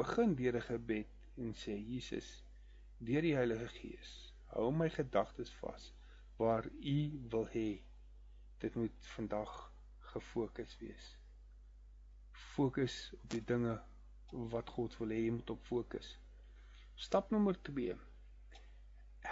begin 0.00 0.36
deur 0.40 0.60
'n 0.60 0.68
gebed 0.68 1.40
en 1.46 1.56
sê 1.64 1.78
Jesus, 1.80 2.30
deur 2.98 3.24
die 3.24 3.36
Heilige 3.40 3.68
Gees, 3.80 4.14
hou 4.54 4.70
my 4.70 4.88
gedagtes 5.00 5.52
vas 5.64 5.90
waar 6.38 6.70
u 6.94 6.98
wil 7.32 7.48
hê 7.56 7.68
dit 8.60 8.74
moet 8.76 9.12
vandag 9.16 9.52
gefokus 10.14 10.78
wees 10.80 11.14
fokus 12.54 13.12
op 13.22 13.30
die 13.30 13.42
dinge 13.50 13.74
wat 14.52 14.70
God 14.76 14.94
wil 15.00 15.12
hê 15.14 15.20
jy 15.24 15.30
moet 15.34 15.50
op 15.50 15.62
fokus. 15.66 16.08
Stap 17.06 17.30
nommer 17.34 17.56
2. 17.68 17.96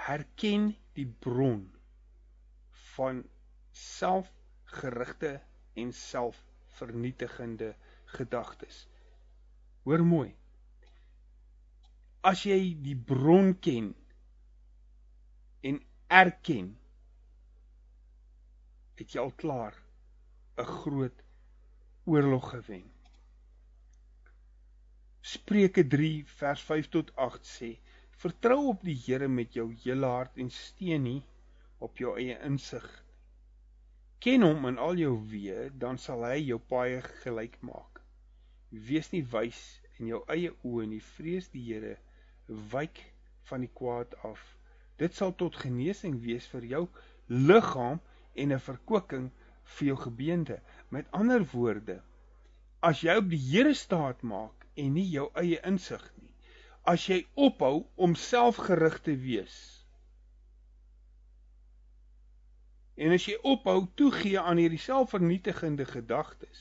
Herken 0.03 0.73
die 0.97 1.07
bron 1.07 1.63
van 2.95 3.23
selfgerigte 3.71 5.41
en 5.79 5.93
selfvernietigende 5.93 7.75
gedagtes. 8.17 8.87
Hoor 9.83 10.05
mooi. 10.07 10.31
As 12.23 12.45
jy 12.47 12.59
die 12.83 12.97
bron 12.97 13.55
ken 13.59 13.93
en 15.67 15.81
erken, 16.07 16.75
het 18.99 19.15
jy 19.15 19.23
al 19.23 19.33
klaar 19.43 19.79
'n 20.59 20.69
groot 20.83 21.23
oorlog 22.05 22.51
gewen. 22.51 22.85
Spreuke 25.21 25.87
3 25.87 26.27
vers 26.27 26.63
5 26.71 26.89
tot 26.89 27.17
8 27.17 27.47
sê: 27.47 27.71
Vertrou 28.23 28.69
op 28.71 28.85
die 28.87 28.95
Here 28.95 29.27
met 29.27 29.57
jou 29.59 29.65
hele 29.83 30.07
hart 30.07 30.37
en 30.39 30.51
steun 30.55 31.03
nie 31.03 31.23
op 31.83 31.99
jou 31.99 32.13
eie 32.21 32.37
insig. 32.47 32.85
Ken 34.23 34.45
hom 34.47 34.69
in 34.69 34.79
al 34.79 35.01
jou 35.01 35.17
weë, 35.33 35.65
dan 35.85 35.99
sal 35.99 36.23
hy 36.29 36.37
jou 36.37 36.61
paaie 36.73 37.01
gelyk 37.25 37.57
maak. 37.67 37.99
Wees 38.71 39.11
nie 39.11 39.25
wys 39.33 39.59
in 39.97 40.13
jou 40.13 40.21
eie 40.37 40.53
oë 40.63 40.87
nie, 40.93 41.01
vrees 41.17 41.51
die 41.51 41.65
Here, 41.67 41.97
wyk 42.77 43.03
van 43.51 43.67
die 43.67 43.73
kwaad 43.81 44.15
af. 44.31 44.47
Dit 45.03 45.19
sal 45.19 45.35
tot 45.43 45.59
genesing 45.65 46.21
wees 46.23 46.47
vir 46.55 46.71
jou 46.77 46.85
liggaam 47.51 47.99
en 48.39 48.55
'n 48.55 48.67
verkwikking 48.71 49.31
vir 49.75 49.89
jou 49.89 50.01
gebeente. 50.07 50.61
Met 50.95 51.11
ander 51.11 51.43
woorde, 51.57 51.99
as 52.81 53.03
jy 53.03 53.19
op 53.19 53.35
die 53.35 53.45
Here 53.51 53.75
staat 53.75 54.23
maak, 54.23 54.69
en 54.77 54.95
nie 54.95 55.11
jou 55.11 55.33
eie 55.35 55.59
insig 55.67 56.07
nie. 56.21 56.22
As 56.89 57.07
jy 57.07 57.23
ophou 57.35 57.85
om 57.95 58.17
selfgerig 58.19 58.99
te 59.07 59.15
wees, 59.17 59.83
En 62.95 63.15
as 63.15 63.25
jy 63.25 63.39
ophou 63.49 63.87
toegee 63.97 64.41
aan 64.41 64.61
hierdie 64.61 64.81
selfvernietigende 64.81 65.87
gedagtes, 65.89 66.61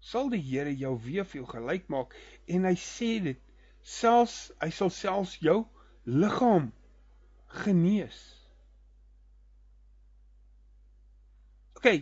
sal 0.00 0.30
die 0.32 0.40
Here 0.42 0.72
jou 0.74 0.94
weer 1.04 1.28
vir 1.28 1.42
jou 1.42 1.48
gelyk 1.50 1.90
maak 1.92 2.16
en 2.50 2.64
hy 2.66 2.74
sê 2.80 3.10
dit 3.22 3.42
selfs 3.84 4.38
hy 4.62 4.70
sal 4.74 4.90
selfs 4.90 5.36
jou 5.44 5.60
liggaam 6.08 6.70
genees. 7.60 8.18
OK, 11.76 12.00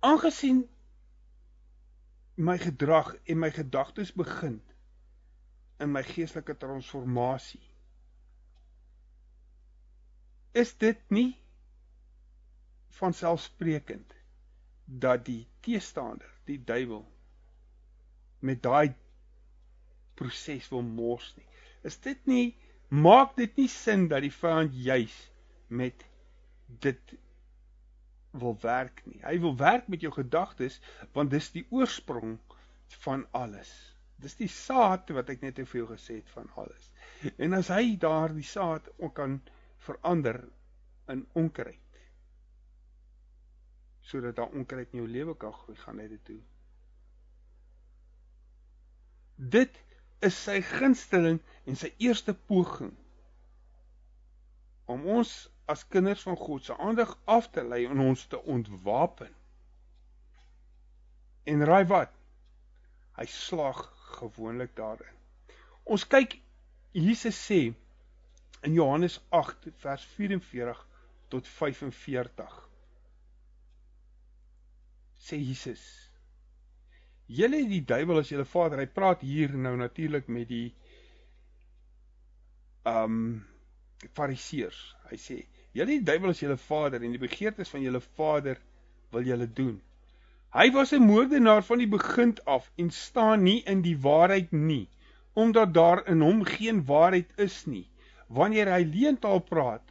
aangesien 0.00 0.64
my 2.34 2.58
gedrag 2.58 3.14
en 3.24 3.38
my 3.38 3.50
gedagtes 3.50 4.12
begin 4.12 4.62
in 5.78 5.92
my 5.92 6.02
geestelike 6.02 6.56
transformasie 6.56 7.62
is 10.54 10.76
dit 10.78 11.00
nie 11.10 11.34
van 12.98 13.14
selfsprekend 13.14 14.14
dat 14.84 15.24
die 15.26 15.42
teestander, 15.66 16.30
die 16.46 16.60
duiwel 16.64 17.02
met 18.44 18.62
daai 18.62 18.94
proses 20.14 20.68
wil 20.70 20.84
mors 20.86 21.32
nie. 21.38 21.46
Is 21.82 21.96
dit 22.04 22.20
nie 22.30 22.54
maak 22.88 23.34
dit 23.36 23.56
nie 23.58 23.68
sin 23.72 24.06
dat 24.12 24.22
die 24.22 24.34
vyand 24.34 24.76
juis 24.76 25.14
met 25.66 26.04
dit 26.84 27.16
wil 28.40 28.56
werk 28.60 29.02
nie. 29.06 29.20
Hy 29.22 29.38
wil 29.42 29.56
werk 29.56 29.88
met 29.88 30.02
jou 30.04 30.12
gedagtes 30.14 30.80
want 31.12 31.30
dis 31.34 31.50
die 31.54 31.66
oorsprong 31.70 32.38
van 33.04 33.26
alles. 33.30 33.70
Dis 34.22 34.36
die 34.38 34.50
saad 34.50 35.10
wat 35.14 35.30
ek 35.32 35.42
net 35.44 35.60
vir 35.60 35.80
jou 35.82 35.88
gesê 35.90 36.20
het 36.20 36.30
van 36.34 36.50
alles. 36.60 36.90
En 37.36 37.56
as 37.56 37.70
hy 37.72 37.96
daardie 38.00 38.46
saad 38.46 38.88
kan 39.14 39.40
verander 39.84 40.40
in 41.12 41.26
onkruid. 41.32 41.80
Sodat 44.04 44.36
daar 44.36 44.52
onkruid 44.52 44.92
in 44.92 45.02
jou 45.02 45.08
lewe 45.08 45.36
kan 45.36 45.52
groei, 45.52 45.76
gaan 45.80 46.00
hy 46.00 46.08
dit 46.08 46.26
doen. 46.28 46.42
Dit 49.36 49.80
is 50.24 50.36
sy 50.46 50.60
gunsteling 50.64 51.40
en 51.68 51.76
sy 51.76 51.90
eerste 52.00 52.34
poging 52.48 52.92
om 54.88 55.04
ons 55.16 55.32
as 55.70 55.86
kinders 55.88 56.22
van 56.22 56.36
God 56.36 56.64
se 56.64 56.76
aandag 56.76 57.18
af 57.24 57.50
te 57.50 57.64
lei 57.64 57.84
en 57.86 58.00
ons 58.04 58.26
te 58.26 58.40
ontwapen. 58.42 59.32
En 61.44 61.64
raai 61.64 61.84
wat? 61.88 62.12
Hy 63.16 63.26
slag 63.30 63.80
gewoonlik 64.18 64.74
daarin. 64.76 65.16
Ons 65.84 66.06
kyk 66.08 66.38
Jesus 66.92 67.38
sê 67.48 67.60
in 68.64 68.72
Johannes 68.72 69.20
8 69.28 69.68
vers 69.82 70.04
44 70.16 70.86
tot 71.28 71.48
45 71.48 72.56
sê 75.24 75.40
Jesus 75.40 75.84
Julle 77.26 77.62
die 77.68 77.80
duiwel 77.80 78.20
as 78.20 78.28
julle 78.28 78.44
vader. 78.44 78.82
Hy 78.82 78.90
praat 78.92 79.22
hier 79.24 79.54
nou 79.56 79.72
natuurlik 79.80 80.26
met 80.28 80.48
die 80.50 80.74
um 82.84 83.40
fariseërs. 84.12 84.80
Hy 85.08 85.18
sê 85.20 85.38
julle 85.74 85.98
die 85.98 86.06
duiwel 86.06 86.32
as 86.34 86.42
julle 86.42 86.56
vader 86.56 87.02
en 87.02 87.14
die 87.14 87.22
begeertes 87.22 87.72
van 87.74 87.82
julle 87.82 88.00
vader 88.00 88.60
wil 89.14 89.26
julle 89.26 89.48
doen. 89.60 89.80
Hy 90.54 90.70
was 90.74 90.92
'n 90.94 91.02
moordenaar 91.02 91.64
van 91.66 91.78
die 91.82 91.90
begin 91.90 92.36
af 92.46 92.70
en 92.78 92.90
staan 92.90 93.42
nie 93.42 93.62
in 93.72 93.82
die 93.82 93.96
waarheid 93.98 94.52
nie, 94.52 94.88
omdat 95.34 95.74
daar 95.74 96.06
in 96.08 96.20
hom 96.20 96.44
geen 96.44 96.84
waarheid 96.86 97.32
is 97.38 97.64
nie. 97.66 97.88
Wanneer 98.28 98.70
hy 98.70 98.84
leentaal 98.84 99.40
praat, 99.40 99.90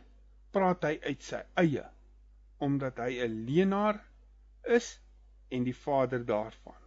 praat 0.51 0.83
hy 0.83 0.99
uit 1.03 1.21
sy 1.21 1.43
eie 1.55 1.89
omdat 2.63 2.97
hy 3.03 3.19
'n 3.25 3.43
leenaar 3.45 3.99
is 4.63 4.99
en 5.49 5.63
die 5.63 5.75
vader 5.75 6.25
daarvan. 6.25 6.79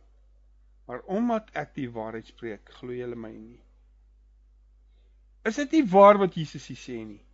Maar 0.86 1.00
omdat 1.00 1.50
ek 1.52 1.74
die 1.74 1.90
waarheid 1.90 2.26
spreek, 2.26 2.70
glo 2.78 2.92
julle 2.92 3.16
my 3.16 3.32
nie. 3.32 3.60
Is 5.44 5.56
dit 5.56 5.70
nie 5.70 5.84
waar 5.84 6.18
wat 6.18 6.34
Jesus 6.34 6.70
sê 6.80 7.04
nie? 7.04 7.25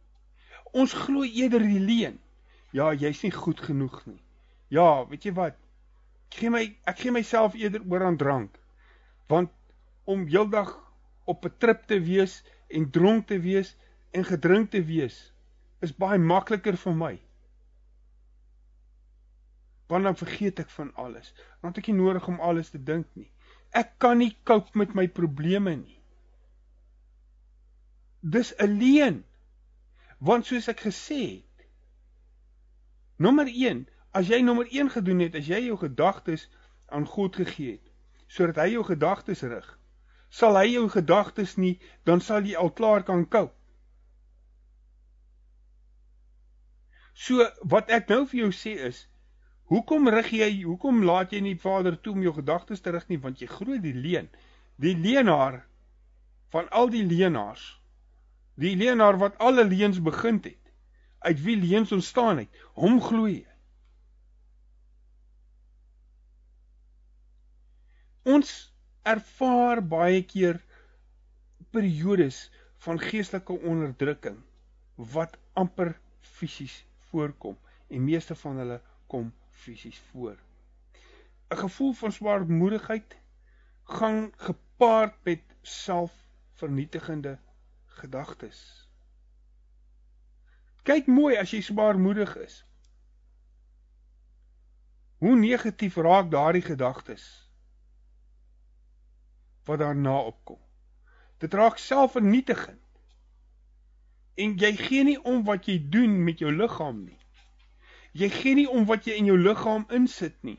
Ons 0.73 0.95
glo 0.97 1.25
eerder 1.25 1.65
die 1.65 1.81
leuen. 1.81 2.19
Ja, 2.73 2.93
jy's 2.97 3.21
nie 3.23 3.33
goed 3.33 3.61
genoeg 3.61 3.99
nie. 4.09 4.21
Ja, 4.73 5.05
weet 5.09 5.27
jy 5.29 5.35
wat? 5.37 5.59
Ek 6.33 6.39
gee 6.41 6.51
my 6.53 6.63
ek 6.89 7.03
gee 7.03 7.13
myself 7.13 7.57
eerder 7.61 7.85
oor 7.85 8.07
aan 8.07 8.17
drank. 8.17 8.57
Want 9.29 9.53
om 10.09 10.25
heeldag 10.27 10.73
op 11.29 11.45
'n 11.45 11.59
trip 11.59 11.85
te 11.87 12.01
wees 12.01 12.41
en 12.69 12.91
dronk 12.91 13.27
te 13.27 13.39
wees 13.41 13.77
en 14.11 14.25
gedrink 14.25 14.71
te 14.71 14.81
wees 14.85 15.19
is 15.81 15.93
baie 15.93 16.19
makliker 16.19 16.77
vir 16.77 16.95
my. 16.95 17.15
Want 19.93 20.05
dan 20.09 20.17
vergeet 20.17 20.59
ek 20.59 20.71
van 20.71 20.95
alles. 20.95 21.35
Want 21.61 21.79
ek 21.79 21.87
het 21.87 21.95
nie 21.95 22.05
nodig 22.05 22.29
om 22.29 22.41
alles 22.41 22.71
te 22.71 22.81
dink 22.83 23.07
nie. 23.15 23.29
Ek 23.73 23.99
kan 23.99 24.19
nie 24.19 24.37
cope 24.45 24.79
met 24.79 24.95
my 24.95 25.09
probleme 25.09 25.77
nie. 25.77 25.99
Dis 28.21 28.57
alleen. 28.57 29.25
Want 30.23 30.47
soos 30.47 30.69
ek 30.71 30.85
gesê 30.87 31.21
het, 31.23 31.65
nommer 33.19 33.49
1, 33.51 33.87
as 34.15 34.29
jy 34.31 34.39
nommer 34.45 34.69
1 34.71 34.93
gedoen 34.95 35.25
het, 35.25 35.35
as 35.39 35.49
jy 35.51 35.65
jou 35.67 35.79
gedagtes 35.81 36.47
aan 36.87 37.09
God 37.11 37.39
gegee 37.41 37.79
het, 37.79 37.89
sodat 38.31 38.61
hy 38.63 38.69
jou 38.77 38.85
gedagtes 38.87 39.43
rig, 39.43 39.67
sal 40.31 40.57
hy 40.61 40.69
jou 40.75 40.87
gedagtes 40.93 41.57
nie, 41.59 41.75
dan 42.09 42.23
sal 42.23 42.47
jy 42.47 42.55
al 42.57 42.71
klaar 42.71 43.03
kan 43.09 43.27
cope. 43.27 43.57
So 47.13 47.45
wat 47.69 47.91
ek 47.93 48.09
nou 48.09 48.23
vir 48.31 48.45
jou 48.47 48.53
sê 48.57 48.73
is, 48.89 49.05
hoekom 49.69 50.09
rig 50.13 50.33
jy, 50.39 50.49
hoekom 50.65 51.03
laat 51.05 51.35
jy 51.35 51.43
nie 51.45 51.59
Vader 51.61 51.99
toe 52.01 52.15
om 52.17 52.25
jou 52.25 52.33
gedagtes 52.39 52.81
te 52.81 52.95
rig 52.95 53.05
nie, 53.11 53.21
want 53.21 53.43
jy 53.43 53.51
glo 53.51 53.77
die 53.83 53.93
leuen. 53.93 54.31
Die 54.81 54.95
leenaar 54.97 55.65
van 56.55 56.71
al 56.73 56.89
die 56.93 57.05
leenaars, 57.05 57.67
die 58.55 58.77
leenaar 58.77 59.19
wat 59.19 59.39
alle 59.39 59.65
leuns 59.65 60.03
begin 60.03 60.41
het, 60.43 60.73
uit 61.19 61.41
wie 61.43 61.57
leuns 61.57 61.93
ontstaan 61.93 62.43
het, 62.43 62.63
hom 62.75 63.01
glo 63.01 63.29
jy. 63.29 63.47
Ons 68.23 68.73
ervaar 69.03 69.83
baie 69.83 70.23
keer 70.23 70.61
periodes 71.75 72.45
van 72.85 73.01
geestelike 73.01 73.57
onderdrukking 73.67 74.39
wat 75.15 75.39
amper 75.59 75.95
fisies 76.21 76.85
voorkom 77.11 77.57
en 77.89 78.05
meeste 78.05 78.35
van 78.39 78.61
hulle 78.63 78.79
kom 79.11 79.33
fisies 79.65 79.99
voor. 80.11 80.37
'n 81.51 81.59
Gevoel 81.65 81.93
van 81.93 82.13
swaarmoedigheid 82.13 83.17
gaan 83.85 84.33
gepaard 84.37 85.17
met 85.25 85.43
selfvernietigende 85.63 87.39
gedagtes. 88.01 88.59
Kyk 90.83 91.07
mooi 91.07 91.37
as 91.39 91.51
jy 91.55 91.61
swaarmoedig 91.63 92.35
is. 92.43 92.63
Hoe 95.23 95.37
negatief 95.39 95.97
raak 95.97 96.31
daardie 96.31 96.65
gedagtes 96.67 97.25
wat 99.65 99.79
daarna 99.79 100.17
opkom. 100.19 100.59
Dit 101.39 101.55
raak 101.55 101.79
selfvernietigend 101.79 102.81
en 104.35 104.55
jy 104.59 104.73
gee 104.77 105.05
nie 105.05 105.19
om 105.23 105.45
wat 105.45 105.69
jy 105.71 105.77
doen 105.93 106.17
met 106.25 106.43
jou 106.43 106.51
liggaam 106.51 107.05
nie. 107.05 107.19
Jy 108.13 108.29
gee 108.29 108.55
nie 108.55 108.69
om 108.69 108.85
wat 108.89 109.07
jy 109.07 109.17
in 109.21 109.29
jou 109.31 109.39
liggaam 109.39 109.85
insit 109.95 110.37
nie. 110.43 110.59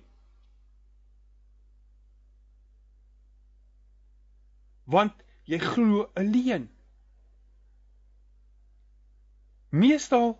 Want 4.83 5.23
jy 5.49 5.59
glo 5.59 6.07
alleen. 6.19 6.69
Meestal 9.73 10.35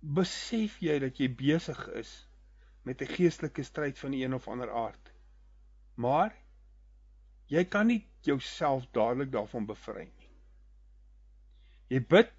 besef 0.00 0.80
jy 0.82 0.98
dat 1.02 1.18
jy 1.18 1.28
besig 1.30 1.78
is 1.94 2.10
met 2.82 3.02
'n 3.02 3.14
geestelike 3.16 3.62
stryd 3.62 3.98
van 3.98 4.12
een 4.12 4.34
of 4.34 4.48
ander 4.48 4.70
aard. 4.70 5.12
Maar 5.94 6.34
jy 7.46 7.64
kan 7.64 7.86
nie 7.86 8.06
jouself 8.20 8.86
dadelik 8.90 9.30
daarvan 9.32 9.66
bevry 9.66 10.10
nie. 10.10 10.30
Jy 11.88 12.00
bid 12.06 12.32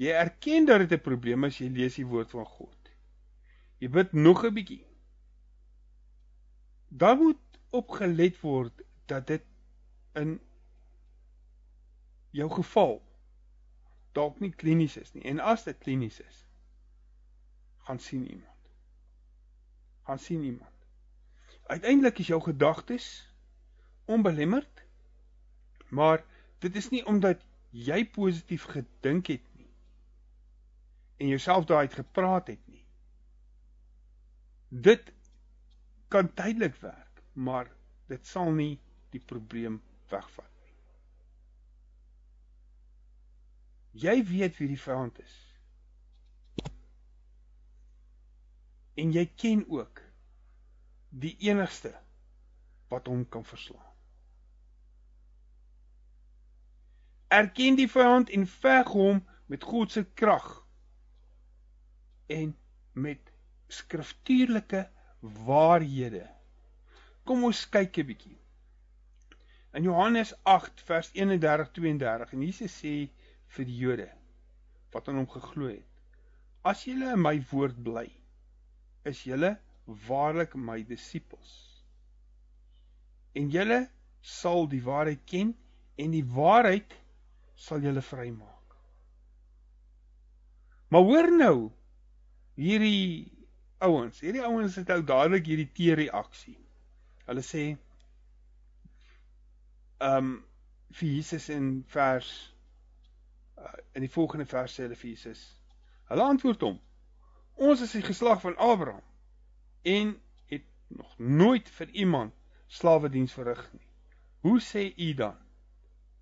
Jy 0.00 0.14
erken 0.16 0.64
dat 0.64 0.80
dit 0.80 0.92
'n 0.96 1.04
probleem 1.04 1.44
is, 1.44 1.58
jy 1.60 1.68
lees 1.68 1.98
die 2.00 2.06
woord 2.08 2.30
van 2.32 2.46
God. 2.46 2.90
Jy 3.78 3.88
bid 3.88 4.12
nog 4.12 4.44
'n 4.44 4.54
bietjie. 4.54 4.84
Dan 6.88 7.18
moet 7.18 7.58
opgelet 7.70 8.40
word 8.40 8.82
dat 9.06 9.26
dit 9.26 9.44
in 10.14 10.40
jou 12.30 12.48
geval 12.50 13.02
dalk 14.20 14.40
nie 14.44 14.52
klinies 14.62 14.96
is 15.00 15.12
nie. 15.16 15.24
En 15.32 15.42
as 15.52 15.64
dit 15.66 15.78
klinies 15.80 16.20
is, 16.20 16.44
gaan 17.88 18.00
sien 18.02 18.26
iemand. 18.28 18.70
Gaan 20.08 20.22
sien 20.22 20.44
iemand. 20.44 20.86
Uiteindelik 21.70 22.18
is 22.18 22.30
jou 22.32 22.40
gedagtes 22.42 23.06
onbelemmerd, 24.10 24.84
maar 25.88 26.24
dit 26.58 26.76
is 26.76 26.90
nie 26.90 27.04
omdat 27.06 27.44
jy 27.70 28.02
positief 28.10 28.66
gedink 28.74 29.30
het 29.30 29.46
en 31.20 31.28
jouself 31.28 31.64
daaruit 31.64 31.94
gepraat 31.94 32.46
het 32.46 32.60
nie. 32.66 32.84
Dit 34.68 35.12
kan 36.08 36.34
tydelik 36.34 36.74
werk, 36.80 37.22
maar 37.32 37.68
dit 38.08 38.26
sal 38.26 38.50
nie 38.56 38.78
die 39.12 39.20
probleem 39.20 39.82
wegvat 40.08 40.48
nie. 40.62 40.72
Jy 43.90 44.24
weet 44.24 44.56
wie 44.56 44.68
die 44.70 44.80
vyand 44.80 45.18
is. 45.18 45.36
En 48.94 49.12
jy 49.12 49.26
ken 49.34 49.64
ook 49.68 50.02
die 51.10 51.36
enigste 51.48 51.94
wat 52.88 53.06
hom 53.06 53.24
kan 53.28 53.44
verslaan. 53.44 53.86
Erken 57.30 57.78
die 57.78 57.88
vyand 57.90 58.30
en 58.34 58.46
veg 58.46 58.90
hom 58.94 59.22
met 59.50 59.64
God 59.64 59.92
se 59.94 60.04
krag 60.18 60.48
en 62.30 62.54
met 62.92 63.32
skriftuurlike 63.70 64.84
waarhede. 65.46 66.26
Kom 67.24 67.44
ons 67.44 67.62
kyk 67.70 67.98
'n 67.98 68.06
bietjie. 68.06 68.38
In 69.78 69.82
Johannes 69.82 70.34
8 70.42 70.82
vers 70.86 71.10
31 71.12 71.70
32 71.70 72.32
en 72.32 72.42
Jesus 72.42 72.74
sê 72.82 72.94
vir 73.56 73.68
die 73.68 73.78
Jode 73.80 74.08
wat 74.94 75.08
aan 75.08 75.20
hom 75.22 75.30
geglo 75.30 75.70
het: 75.70 75.86
As 76.66 76.84
julle 76.84 77.14
in 77.14 77.22
my 77.22 77.36
woord 77.52 77.78
bly, 77.84 78.06
is 79.08 79.22
julle 79.24 79.54
waarlik 80.08 80.54
my 80.54 80.80
disippels. 80.86 81.52
En 83.34 83.50
julle 83.50 83.84
sal 84.20 84.66
die 84.68 84.82
waarheid 84.84 85.22
ken 85.30 85.54
en 86.00 86.14
die 86.14 86.24
waarheid 86.26 86.94
sal 87.54 87.82
julle 87.84 88.02
vrymaak. 88.04 88.76
Maar 90.90 91.06
hoor 91.06 91.30
nou 91.38 91.56
hierdie 92.58 93.30
ouens, 93.78 94.20
hierdie 94.20 94.44
ouens 94.44 94.76
het 94.76 94.90
ou 94.92 95.00
dadelik 95.06 95.46
hierdie 95.48 95.70
teereaksie. 95.76 96.58
Hulle 97.28 97.44
sê 97.46 97.64
um, 100.02 100.40
vir 100.98 101.12
Jesus 101.14 101.46
in 101.54 101.70
vers 101.94 102.30
uh, 103.60 103.72
in 103.92 104.04
die 104.04 104.12
volgende 104.12 104.46
vers 104.46 104.74
sê 104.74 104.86
hulle 104.86 104.98
vir 104.98 105.10
Jesus. 105.10 105.42
Hulle 106.10 106.26
antwoord 106.32 106.64
hom: 106.66 106.78
Ons 107.60 107.84
is 107.84 107.92
die 107.96 108.04
geslag 108.06 108.40
van 108.40 108.56
Abraham 108.56 109.04
en 109.82 110.14
het 110.52 110.66
nog 110.88 111.18
nooit 111.18 111.68
vir 111.76 111.92
iemand 112.04 112.34
slawe 112.66 113.10
diens 113.12 113.32
verrig 113.32 113.62
nie. 113.72 113.86
Hoe 114.40 114.60
sê 114.64 114.86
u 114.96 115.12
dan 115.14 115.36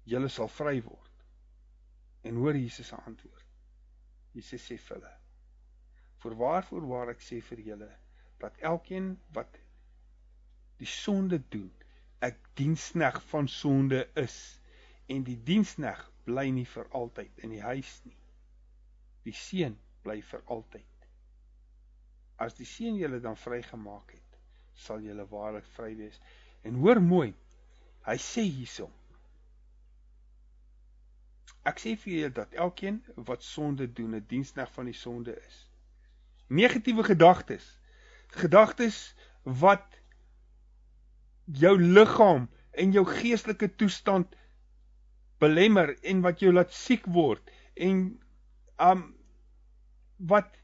julle 0.09 0.29
sal 0.29 0.51
vry 0.51 0.81
word? 0.83 1.24
En 2.27 2.35
hoor 2.42 2.57
Jesus 2.57 2.90
se 2.90 2.96
antwoord. 2.96 3.46
Jesus 4.35 4.66
sê 4.66 4.79
vir 4.79 4.96
hulle: 4.96 5.14
Voorwaar 6.22 6.66
voorwaar 6.66 7.14
ek 7.14 7.22
sê 7.22 7.40
vir 7.51 7.64
julle 7.70 7.90
dat 8.42 8.59
elkeen 8.70 9.14
wat 9.35 9.59
die 10.79 10.90
sonde 10.90 11.40
doen, 11.51 11.70
ek 12.22 12.38
dienskneg 12.59 13.18
van 13.31 13.48
sonde 13.51 14.05
is 14.18 14.37
en 15.11 15.24
die 15.27 15.38
dienskneg 15.42 16.03
bly 16.28 16.46
nie 16.54 16.66
vir 16.68 16.88
altyd 17.00 17.44
in 17.44 17.54
die 17.56 17.64
huis 17.64 17.92
nie. 18.04 18.16
Die 19.26 19.34
seun 19.36 19.76
bly 20.04 20.20
vir 20.30 20.44
altyd. 20.46 21.08
As 22.38 22.54
die 22.58 22.68
seun 22.68 23.00
julle 23.00 23.20
dan 23.24 23.36
vrygemaak 23.36 24.14
het, 24.14 24.38
sal 24.78 25.02
julle 25.02 25.26
waarlik 25.32 25.66
vry 25.74 25.90
wees. 25.98 26.20
En 26.62 26.78
hoor 26.84 27.00
mooi, 27.02 27.32
hy 28.06 28.18
sê 28.22 28.44
hierso. 28.46 28.90
Ek 31.66 31.80
sê 31.82 31.96
vir 31.98 32.14
julle 32.14 32.34
dat 32.36 32.54
elkeen 32.66 33.02
wat 33.28 33.42
sonde 33.44 33.88
doen, 33.92 34.14
'n 34.14 34.28
dienskneg 34.30 34.70
van 34.76 34.86
die 34.88 34.96
sonde 34.96 35.34
is 35.36 35.64
negatiewe 36.48 37.04
gedagtes. 37.04 37.78
Gedagtes 38.26 39.14
wat 39.42 39.84
jou 41.44 41.80
liggaam 41.80 42.48
en 42.70 42.92
jou 42.92 43.04
geestelike 43.06 43.74
toestand 43.76 44.34
belemmer 45.42 45.94
en 46.03 46.22
wat 46.27 46.40
jou 46.42 46.53
laat 46.53 46.72
siek 46.74 47.07
word 47.14 47.53
en 47.74 48.03
um 48.88 49.05
wat 50.31 50.55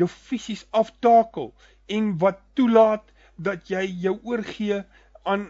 jou 0.00 0.08
fisies 0.08 0.66
aftakel 0.70 1.52
en 1.98 2.10
wat 2.22 2.40
toelaat 2.58 3.14
dat 3.36 3.70
jy 3.70 3.84
jou 4.04 4.18
oorgee 4.22 4.82
aan 5.22 5.48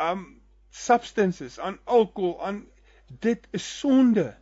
um 0.00 0.40
substances, 0.70 1.58
aan 1.58 1.78
alkohol, 1.84 2.44
aan 2.44 2.66
dit 3.20 3.48
is 3.50 3.78
sonde. 3.78 4.36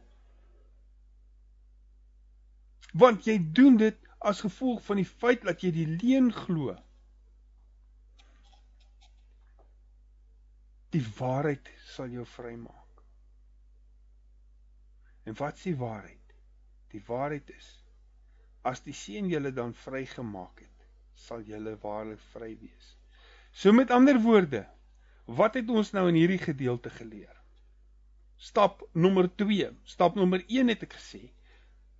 Want 2.93 3.25
jy 3.25 3.39
doen 3.53 3.79
dit 3.81 3.97
as 4.19 4.43
gevolg 4.45 4.83
van 4.85 5.01
die 5.01 5.09
feit 5.09 5.47
dat 5.47 5.63
jy 5.65 5.73
die 5.73 5.87
leuen 5.95 6.33
glo. 6.35 6.75
Die 10.93 11.05
waarheid 11.19 11.71
sal 11.95 12.13
jou 12.13 12.27
vrymaak. 12.27 12.88
En 15.29 15.37
wat 15.37 15.61
die 15.61 15.77
waarheid? 15.77 16.37
Die 16.95 17.03
waarheid 17.05 17.51
is 17.53 17.69
as 18.69 18.81
die 18.85 18.95
seun 18.97 19.29
julle 19.31 19.53
dan 19.55 19.71
vrygemaak 19.77 20.61
het, 20.61 20.87
sal 21.17 21.45
julle 21.47 21.75
waarlik 21.81 22.21
vry 22.33 22.51
wees. 22.61 22.88
So 23.53 23.73
met 23.73 23.93
ander 23.95 24.19
woorde, 24.25 24.64
wat 25.25 25.57
het 25.57 25.71
ons 25.73 25.93
nou 25.97 26.07
in 26.11 26.19
hierdie 26.19 26.41
gedeelte 26.43 26.91
geleer? 26.93 27.33
Stap 28.37 28.83
nommer 28.93 29.29
2. 29.41 29.71
Stap 29.88 30.19
nommer 30.19 30.45
1 30.49 30.73
het 30.73 30.85
ek 30.88 30.99
gesê, 30.99 31.23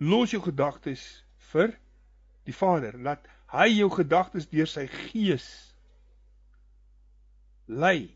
los 0.01 0.35
jou 0.35 0.43
gedagtes 0.45 1.05
vir 1.53 1.73
die 2.49 2.57
Vader, 2.57 2.99
laat 3.01 3.25
hy 3.55 3.69
jou 3.79 3.89
gedagtes 3.93 4.49
deur 4.51 4.69
sy 4.69 4.87
gees 4.93 5.49
lei. 7.69 8.13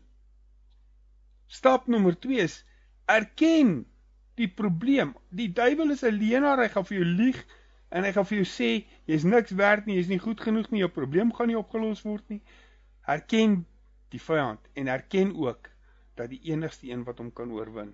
Stap 1.47 1.89
nommer 1.89 2.17
2 2.17 2.41
is 2.43 2.61
erken 3.09 3.83
die 4.39 4.47
probleem. 4.47 5.13
Die 5.29 5.49
duiwel 5.53 5.91
is 5.91 6.03
'n 6.03 6.17
leienaar, 6.17 6.61
hy 6.63 6.69
gaan 6.69 6.85
vir 6.85 6.97
jou 6.97 7.05
lieg 7.05 7.45
en 7.91 8.03
hy 8.03 8.11
gaan 8.11 8.25
vir 8.25 8.37
jou 8.37 8.47
sê 8.49 8.69
jy's 9.05 9.23
niks 9.23 9.51
werd 9.51 9.85
nie, 9.85 9.95
jy's 9.95 10.09
nie 10.09 10.19
goed 10.19 10.41
genoeg 10.41 10.71
nie, 10.71 10.79
jou 10.79 10.89
probleem 10.89 11.33
gaan 11.33 11.47
nie 11.47 11.57
opgelos 11.57 12.01
word 12.01 12.29
nie. 12.29 12.41
Erken 13.07 13.65
die 14.09 14.21
vyand 14.21 14.59
en 14.73 14.87
erken 14.87 15.35
ook 15.35 15.69
dat 16.15 16.29
die 16.29 16.41
enigste 16.51 16.89
een 16.89 17.03
wat 17.03 17.17
hom 17.17 17.31
kan 17.31 17.51
oorwin 17.51 17.93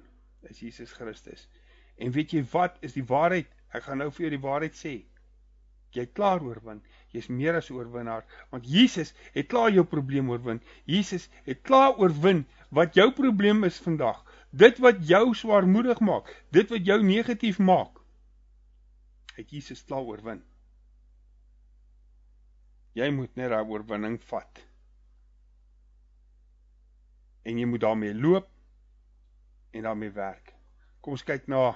is 0.50 0.60
Jesus 0.60 0.92
Christus. 0.92 1.48
En 1.98 2.12
weet 2.12 2.32
jy 2.32 2.44
wat 2.52 2.78
is 2.82 2.94
die 2.94 3.04
waarheid? 3.04 3.48
Ek 3.74 3.84
gaan 3.84 3.98
nou 3.98 4.12
vir 4.12 4.28
jou 4.28 4.30
die 4.38 4.48
waarheid 4.48 4.76
sê 4.76 5.02
jy 5.98 6.06
klaar 6.14 6.44
oorwin. 6.46 6.82
Jy's 7.14 7.28
meer 7.34 7.56
as 7.58 7.70
'n 7.70 7.76
oorwinnaar 7.76 8.26
want 8.52 8.66
Jesus 8.66 9.14
het 9.34 9.48
klaar 9.48 9.72
jou 9.72 9.84
probleem 9.84 10.30
oorwin. 10.30 10.62
Jesus 10.86 11.30
het 11.46 11.62
klaar 11.62 11.98
oorwin 11.98 12.46
wat 12.70 12.96
jou 12.96 13.12
probleem 13.12 13.64
is 13.64 13.80
vandag. 13.80 14.24
Dit 14.50 14.80
wat 14.82 15.02
jou 15.08 15.34
swaarmoedig 15.38 16.00
maak, 16.02 16.30
dit 16.50 16.70
wat 16.70 16.86
jou 16.86 16.98
negatief 17.06 17.60
maak, 17.60 18.00
het 19.38 19.52
Jesus 19.54 19.84
klaar 19.86 20.08
oorwin. 20.08 20.42
Jy 22.98 23.10
moet 23.14 23.36
net 23.38 23.54
daai 23.54 23.70
oorwinning 23.70 24.18
vat. 24.32 24.64
En 27.46 27.60
jy 27.62 27.68
moet 27.70 27.84
daarmee 27.86 28.16
loop 28.18 28.50
en 29.72 29.86
daarmee 29.86 30.12
werk. 30.12 30.56
Kom 31.00 31.16
ons 31.16 31.24
kyk 31.24 31.46
na 31.48 31.72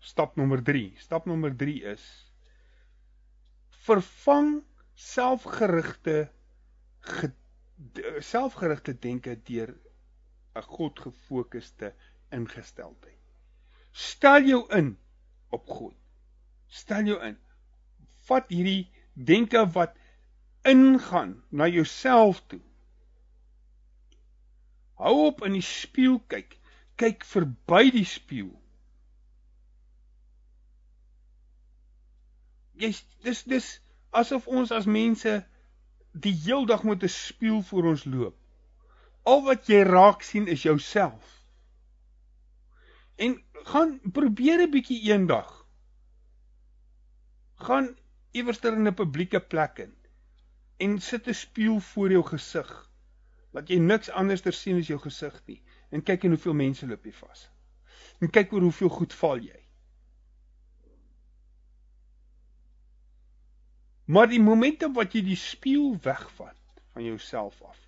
stap 0.00 0.38
nommer 0.38 0.62
3. 0.64 0.94
Stap 1.02 1.26
nommer 1.26 1.52
3 1.58 1.74
is 1.92 2.06
vervang 3.86 4.62
selfgerigte 4.96 6.30
selfgerigte 8.24 8.94
denke 8.98 9.36
deur 9.46 9.74
'n 10.56 10.62
God 10.62 11.00
gefokusde 11.04 11.94
ingesteldheid. 12.30 13.22
Stel 13.92 14.42
jou 14.42 14.62
in 14.78 14.98
op 15.50 15.68
God. 15.68 15.94
Stel 16.66 17.04
jou 17.12 17.20
in. 17.22 17.38
Vat 18.28 18.48
hierdie 18.48 18.90
denke 19.14 19.66
wat 19.78 19.96
ingaan 20.62 21.42
na 21.48 21.66
jouself 21.66 22.42
toe. 22.46 22.60
Hou 24.94 25.26
op 25.26 25.44
in 25.44 25.52
die 25.52 25.64
spieël 25.64 26.20
kyk. 26.26 26.58
Kyk 26.96 27.24
verby 27.24 27.90
die 27.92 28.08
spieël. 28.08 28.56
jy 32.76 32.92
dis 33.24 33.42
dis 33.48 33.66
asof 34.20 34.46
ons 34.48 34.72
as 34.72 34.88
mense 34.88 35.32
die 36.26 36.34
heeldag 36.44 36.84
met 36.88 37.02
'n 37.02 37.12
spieël 37.12 37.62
voor 37.62 37.88
ons 37.92 38.04
loop. 38.04 38.36
Al 39.26 39.42
wat 39.46 39.66
jy 39.66 39.82
raak 39.82 40.22
sien 40.22 40.46
is 40.46 40.62
jouself. 40.62 41.32
En 43.16 43.38
gaan 43.66 44.00
probeer 44.12 44.62
'n 44.62 44.70
bietjie 44.70 45.00
eendag. 45.10 45.50
Gaan 47.66 47.96
iewers 48.30 48.58
ter 48.58 48.72
in 48.72 48.86
'n 48.86 48.94
publieke 48.94 49.40
plek 49.40 49.78
in 49.78 49.94
en 50.76 50.98
sit 51.00 51.26
'n 51.28 51.34
spieël 51.34 51.80
voor 51.80 52.10
jou 52.10 52.22
gesig. 52.22 52.70
Laat 53.50 53.68
jy 53.68 53.78
niks 53.78 54.10
anders 54.10 54.40
ter 54.40 54.52
sien 54.52 54.78
as 54.78 54.86
jou 54.86 54.98
gesig 55.00 55.42
nie 55.46 55.62
en 55.90 56.02
kyk 56.02 56.24
en 56.24 56.36
hoeveel 56.36 56.54
mense 56.54 56.86
loop 56.86 57.04
jy 57.04 57.12
vas. 57.12 57.48
En 58.20 58.30
kyk 58.30 58.52
oor 58.52 58.60
hoeveel 58.60 58.88
goed 58.88 59.14
val 59.14 59.38
jy. 59.38 59.62
Maar 64.06 64.28
die 64.28 64.40
oomblik 64.40 64.84
wat 64.94 65.12
jy 65.12 65.22
die 65.22 65.36
spieël 65.36 65.96
wegvat 66.02 66.84
van 66.92 67.04
jouself 67.04 67.62
af. 67.62 67.85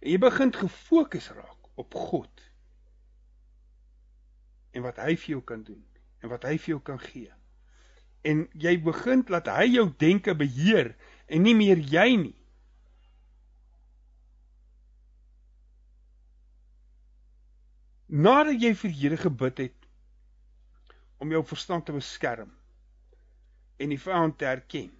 En 0.00 0.10
jy 0.10 0.18
begin 0.18 0.52
gefokus 0.52 1.30
raak 1.34 1.70
op 1.80 1.94
God. 1.94 2.42
En 4.76 4.84
wat 4.84 5.00
hy 5.00 5.16
vir 5.16 5.36
jou 5.36 5.42
kan 5.42 5.62
doen 5.64 5.84
en 6.24 6.32
wat 6.32 6.44
hy 6.48 6.56
vir 6.58 6.76
jou 6.76 6.80
kan 6.84 6.98
gee. 7.00 7.32
En 8.26 8.46
jy 8.58 8.74
begin 8.82 9.22
laat 9.30 9.48
hy 9.52 9.68
jou 9.76 9.86
denke 10.00 10.34
beheer 10.34 10.94
en 11.26 11.44
nie 11.46 11.54
meer 11.54 11.80
jy 11.80 12.08
nie. 12.20 12.36
Nadat 18.06 18.62
jy 18.62 18.72
vir 18.78 18.92
Here 18.94 19.16
gebid 19.18 19.64
het 19.64 19.88
om 21.18 21.32
jou 21.32 21.42
verstand 21.44 21.86
te 21.88 21.94
beskerm 21.96 22.52
en 23.82 23.92
die 23.92 24.00
vyand 24.00 24.36
te 24.38 24.46
herken, 24.46 24.92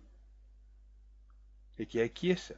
het 1.79 1.95
jy 1.95 2.05
'n 2.09 2.13
keuse. 2.13 2.57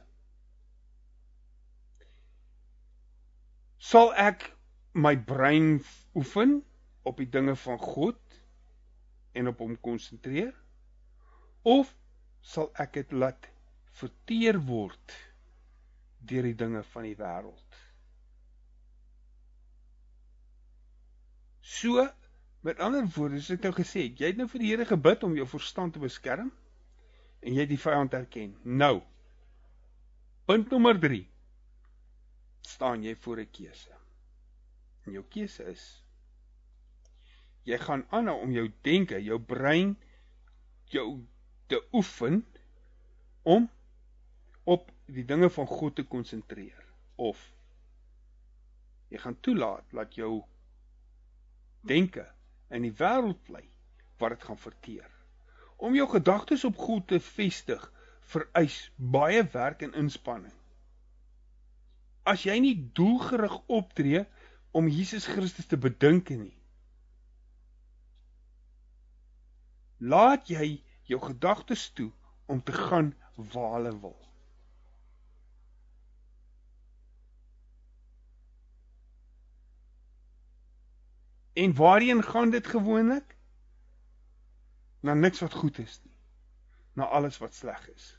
Sal 3.79 4.11
ek 4.19 4.49
my 4.93 5.15
brein 5.15 5.79
oefen 6.17 6.59
op 7.07 7.21
die 7.21 7.29
dinge 7.31 7.55
van 7.55 7.79
God 7.79 8.19
en 9.39 9.47
op 9.47 9.61
hom 9.63 9.77
konsentreer 9.79 10.51
of 11.63 11.93
sal 12.43 12.67
ek 12.83 12.97
dit 12.99 13.15
laat 13.15 13.47
verteer 14.01 14.59
word 14.67 15.15
deur 16.27 16.43
die 16.49 16.57
dinge 16.59 16.83
van 16.91 17.07
die 17.07 17.15
wêreld? 17.19 17.79
So, 21.69 22.03
met 22.65 22.79
ander 22.83 23.05
woorde, 23.15 23.39
as 23.39 23.51
ek 23.53 23.63
nou 23.63 23.71
gesê 23.77 24.09
het, 24.09 24.19
jy 24.19 24.31
het 24.33 24.39
nou 24.39 24.47
vir 24.51 24.63
die 24.63 24.71
Here 24.73 24.85
gebid 24.89 25.23
om 25.23 25.35
jou 25.37 25.45
verstand 25.47 25.95
te 25.95 26.03
beskerm 26.03 26.49
en 27.39 27.55
jy 27.55 27.63
het 27.63 27.71
die 27.71 27.79
vyand 27.79 28.15
erken. 28.17 28.55
Nou. 28.65 28.97
Punt 30.49 30.73
nommer 30.73 30.99
3. 30.99 31.21
Staan 32.61 33.03
jy 33.03 33.15
voor 33.15 33.39
'n 33.39 33.51
keuse. 33.51 33.95
En 35.05 35.11
jou 35.11 35.23
keuse 35.29 35.63
is 35.63 36.03
jy 37.63 37.77
gaan 37.77 38.05
aanhou 38.09 38.41
om 38.41 38.51
jou 38.51 38.71
denke, 38.81 39.23
jou 39.23 39.39
brein 39.39 39.97
jou 40.85 41.25
te 41.67 41.87
oefen 41.91 42.45
om 43.43 43.69
op 44.63 44.91
die 45.05 45.25
dinge 45.25 45.49
van 45.49 45.67
God 45.67 45.95
te 45.95 46.03
konsentreer 46.03 46.85
of 47.15 47.39
jy 49.09 49.17
gaan 49.17 49.39
toelaat 49.39 49.85
dat 49.91 50.15
jou 50.15 50.43
denke 51.81 52.25
in 52.69 52.85
die 52.85 52.93
wêreld 52.93 53.41
bly 53.47 53.63
wat 54.19 54.35
dit 54.35 54.43
gaan 54.43 54.59
verteer. 54.59 55.09
Om 55.77 55.95
jou 55.95 56.09
gedagtes 56.09 56.65
op 56.67 56.77
God 56.77 57.07
te 57.07 57.19
vestig 57.23 57.85
vereis 58.29 58.91
baie 58.95 59.43
werk 59.53 59.81
en 59.81 59.95
inspanning. 59.97 60.53
As 62.23 62.43
jy 62.43 62.59
nie 62.59 62.75
doelgerig 62.93 63.55
optree 63.67 64.25
om 64.71 64.87
Jesus 64.87 65.25
Christus 65.25 65.65
te 65.65 65.77
bedink 65.77 66.29
nie, 66.29 66.55
laat 69.99 70.47
jy 70.47 70.79
jou 71.09 71.19
gedagtes 71.21 71.89
toe 71.93 72.11
om 72.45 72.63
te 72.63 72.73
gaan 72.73 73.13
waar 73.35 73.73
hulle 73.77 73.99
wil. 73.99 74.17
En 81.53 81.75
waarheen 81.75 82.23
gaan 82.23 82.49
dit 82.49 82.67
gewoonlik? 82.67 83.37
Na 84.99 85.13
niks 85.13 85.39
wat 85.39 85.53
goed 85.53 85.77
is 85.77 85.99
nie. 86.03 86.15
Na 86.93 87.05
alles 87.05 87.37
wat 87.37 87.53
sleg 87.55 87.89
is. 87.89 88.18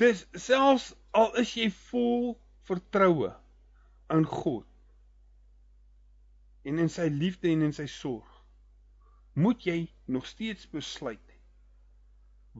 Dis 0.00 0.24
selfs 0.32 0.94
al 1.12 1.34
is 1.42 1.50
jy 1.58 1.66
vol 1.90 2.30
vertroue 2.68 3.28
in 4.14 4.24
God 4.24 4.66
en 6.64 6.78
in 6.80 6.88
sy 6.92 7.08
liefde 7.12 7.50
en 7.52 7.66
in 7.66 7.74
sy 7.76 7.86
sorg, 7.88 8.28
moet 9.36 9.64
jy 9.64 9.78
nog 10.12 10.26
steeds 10.28 10.68
besluit 10.72 11.34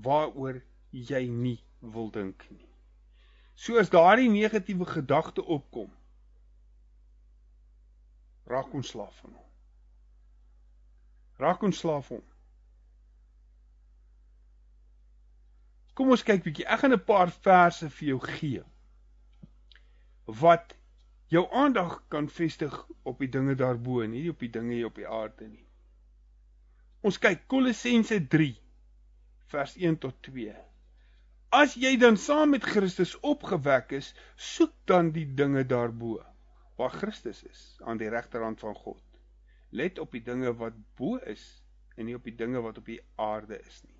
waaroor 0.06 0.60
jy 0.92 1.22
nie 1.28 1.58
wil 1.80 2.10
dink 2.12 2.44
nie. 2.50 2.66
So 3.56 3.80
as 3.80 3.92
daardie 3.92 4.30
negatiewe 4.32 4.86
gedagte 4.88 5.44
opkom, 5.44 5.90
raak 8.48 8.72
ons 8.74 8.92
slaaf 8.92 9.16
van 9.24 9.34
hom. 9.36 9.48
Raak 11.40 11.64
ons 11.68 11.80
slaaf 11.82 12.08
hom. 12.12 12.24
Kom 16.00 16.14
ons 16.14 16.22
kyk 16.24 16.46
bietjie. 16.46 16.64
Ek 16.64 16.80
gaan 16.80 16.96
'n 16.96 17.04
paar 17.04 17.30
verse 17.44 17.86
vir 17.94 18.06
jou 18.08 18.20
gee 18.26 18.60
wat 20.42 20.72
jou 21.34 21.42
aandag 21.62 21.98
kan 22.14 22.28
vestig 22.36 22.76
op 23.10 23.18
die 23.20 23.28
dinge 23.34 23.56
daarbo 23.62 23.98
en 24.04 24.14
nie 24.14 24.30
op 24.30 24.40
die 24.40 24.48
dinge 24.54 24.72
hier 24.78 24.86
op 24.88 24.96
die 24.96 25.08
aarde 25.18 25.48
nie. 25.50 25.66
Ons 27.04 27.20
kyk 27.26 27.44
Kolossense 27.52 28.16
3 28.36 28.48
vers 29.52 29.76
1 29.76 30.00
tot 30.06 30.16
2. 30.30 30.56
As 31.60 31.76
jy 31.84 31.92
dan 32.00 32.16
saam 32.16 32.56
met 32.56 32.64
Christus 32.72 33.14
opgewek 33.20 33.92
is, 34.00 34.14
soek 34.36 34.72
dan 34.86 35.12
die 35.12 35.28
dinge 35.44 35.66
daarbo 35.76 36.16
waar 36.80 36.96
Christus 36.96 37.44
is 37.44 37.62
aan 37.84 38.00
die 38.00 38.08
regterhand 38.08 38.64
van 38.64 38.74
God. 38.74 39.04
Let 39.70 40.00
op 40.00 40.16
die 40.16 40.24
dinge 40.24 40.56
wat 40.64 40.80
bo 40.96 41.20
is 41.36 41.48
en 41.96 42.06
nie 42.08 42.16
op 42.16 42.24
die 42.24 42.38
dinge 42.44 42.64
wat 42.64 42.80
op 42.80 42.88
die 42.88 43.02
aarde 43.16 43.60
is 43.60 43.82
nie. 43.84 43.99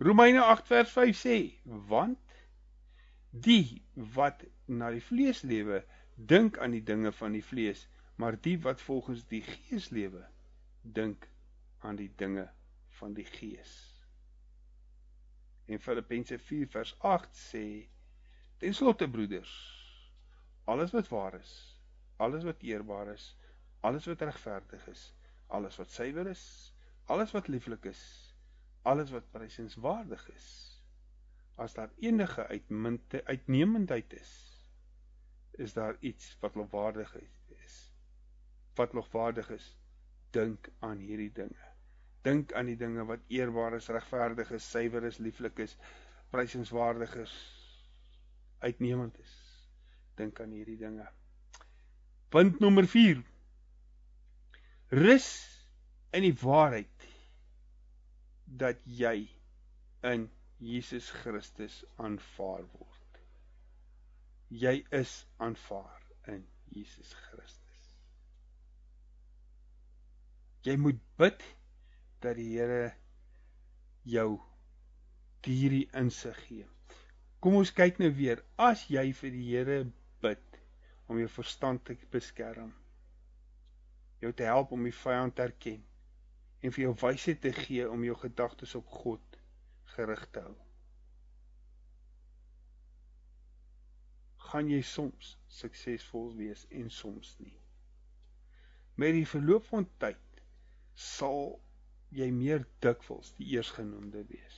Romeine 0.00 0.40
8 0.40 0.66
vers 0.66 0.90
5 0.90 1.16
sê: 1.16 1.38
Want 1.64 2.18
die 3.30 3.82
wat 3.94 4.46
na 4.64 4.88
die 4.94 5.02
vlees 5.04 5.42
lewe, 5.44 5.82
dink 6.16 6.56
aan 6.58 6.72
die 6.72 6.80
dinge 6.80 7.12
van 7.12 7.36
die 7.36 7.44
vlees, 7.44 7.82
maar 8.16 8.38
die 8.40 8.56
wat 8.64 8.80
volgens 8.80 9.26
die 9.28 9.42
gees 9.44 9.90
lewe, 9.92 10.22
dink 10.82 11.28
aan 11.84 12.00
die 12.00 12.08
dinge 12.16 12.46
van 12.96 13.12
die 13.12 13.26
gees. 13.28 13.74
En 15.68 15.84
Filippense 15.84 16.40
4 16.48 16.72
vers 16.78 16.94
8 17.12 17.36
sê: 17.36 17.66
Ten 18.56 18.74
slotte 18.74 19.08
broeders, 19.08 19.52
alles 20.64 20.96
wat 20.96 21.12
waar 21.12 21.36
is, 21.42 21.52
alles 22.16 22.48
wat 22.48 22.64
eerbaar 22.64 23.12
is, 23.12 23.34
alles 23.84 24.08
wat 24.08 24.24
regverdig 24.32 24.88
is, 24.96 25.06
alles 25.46 25.76
wat 25.76 25.92
suiwer 25.92 26.32
is, 26.32 26.48
alles 27.04 27.36
wat 27.36 27.52
lieflik 27.52 27.84
is, 27.92 28.29
alles 28.82 29.10
wat 29.10 29.30
prysenswaardig 29.30 30.28
is, 30.34 30.48
as 31.60 31.74
daar 31.76 31.90
enige 32.00 32.46
uitmunte 32.46 33.24
uitnemendheid 33.24 34.12
is, 34.12 34.32
is 35.60 35.72
daar 35.72 35.96
iets 36.00 36.36
wat 36.40 36.54
lofwaardig 36.54 37.14
is. 37.46 37.76
Wat 38.74 38.92
lofwaardig 38.92 39.50
is, 39.50 39.76
dink 40.30 40.70
aan 40.78 40.98
hierdie 40.98 41.32
dinge. 41.32 41.68
Dink 42.22 42.52
aan 42.52 42.68
die 42.70 42.76
dinge 42.76 43.04
wat 43.04 43.24
eerbaar 43.28 43.74
is, 43.76 43.88
regverdig 43.88 44.50
is, 44.56 44.70
suiwer 44.70 45.04
is, 45.04 45.18
lieflik 45.18 45.58
is, 45.58 45.76
prysenswaardig 46.30 47.14
is, 47.16 47.34
uitnemend 48.58 49.18
is. 49.18 49.34
Dink 50.14 50.40
aan 50.40 50.52
hierdie 50.56 50.78
dinge. 50.80 51.08
Punt 52.28 52.60
nommer 52.60 52.86
4. 52.88 53.22
Rus 54.88 55.28
in 56.10 56.24
die 56.26 56.34
waarheid 56.40 56.99
dat 58.50 58.80
jy 58.84 59.28
in 60.02 60.30
Jesus 60.58 61.10
Christus 61.22 61.84
aanvaar 61.96 62.64
word. 62.74 63.20
Jy 64.50 64.80
is 64.96 65.12
aanvaar 65.38 66.02
in 66.26 66.42
Jesus 66.74 67.12
Christus. 67.14 67.84
Jy 70.66 70.76
moet 70.76 70.98
bid 71.20 71.44
dat 72.20 72.36
die 72.36 72.50
Here 72.58 72.90
jou 74.04 74.40
hierdie 75.46 75.86
insig 75.96 76.36
gee. 76.48 76.66
Kom 77.40 77.56
ons 77.56 77.72
kyk 77.72 78.02
nou 78.02 78.10
weer. 78.12 78.42
As 78.60 78.82
jy 78.90 79.06
vir 79.16 79.32
die 79.32 79.46
Here 79.52 79.78
bid 80.20 80.58
om 81.08 81.22
jou 81.22 81.30
verstand 81.32 81.86
te 81.86 81.96
beskerm, 82.12 82.74
jou 84.20 84.34
te 84.36 84.44
help 84.50 84.74
om 84.76 84.84
die 84.84 84.94
vyand 84.94 85.38
te 85.38 85.46
erken 85.46 85.80
en 86.60 86.72
vir 86.72 86.84
jou 86.86 86.96
wysheid 87.02 87.40
te 87.40 87.52
gee 87.56 87.90
om 87.90 88.04
jou 88.04 88.16
gedagtes 88.22 88.74
op 88.78 88.88
God 89.02 89.40
gerig 89.96 90.26
te 90.30 90.44
hou. 90.44 90.58
gaan 94.50 94.70
jy 94.70 94.80
soms 94.86 95.34
suksesvol 95.60 96.32
wees 96.38 96.64
en 96.74 96.90
soms 96.90 97.34
nie. 97.42 97.54
Met 98.98 99.14
die 99.14 99.26
verloop 99.28 99.68
van 99.70 99.86
tyd 100.02 100.42
sal 100.98 101.54
jy 102.14 102.28
meer 102.34 102.64
dikwels 102.82 103.30
die 103.38 103.52
eersgenoemde 103.54 104.24
wees. 104.32 104.56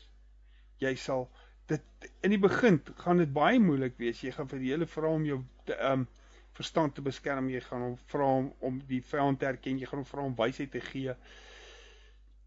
Jy 0.80 0.94
sal 0.98 1.28
dit 1.70 2.08
in 2.24 2.32
die 2.34 2.40
begin 2.40 2.80
gaan 3.04 3.20
dit 3.20 3.32
baie 3.32 3.60
moeilik 3.62 3.98
wees. 4.00 4.22
Jy 4.24 4.32
gaan 4.36 4.48
vir 4.50 4.62
die 4.64 4.72
hele 4.72 4.88
vra 4.88 5.12
om 5.12 5.28
jou 5.28 5.42
te 5.68 5.76
um 5.92 6.08
verstand 6.56 6.92
te 6.96 7.04
beskerm, 7.04 7.48
jy 7.48 7.62
gaan 7.64 7.84
hom 7.86 7.94
vra 8.10 8.26
om 8.40 8.50
om 8.68 8.80
die 8.88 9.00
vyand 9.08 9.40
te 9.40 9.48
erken, 9.48 9.78
jy 9.80 9.88
gaan 9.88 10.02
hom 10.02 10.08
vra 10.08 10.24
om 10.28 10.34
wysheid 10.36 10.72
te 10.72 10.82
gee 10.84 11.14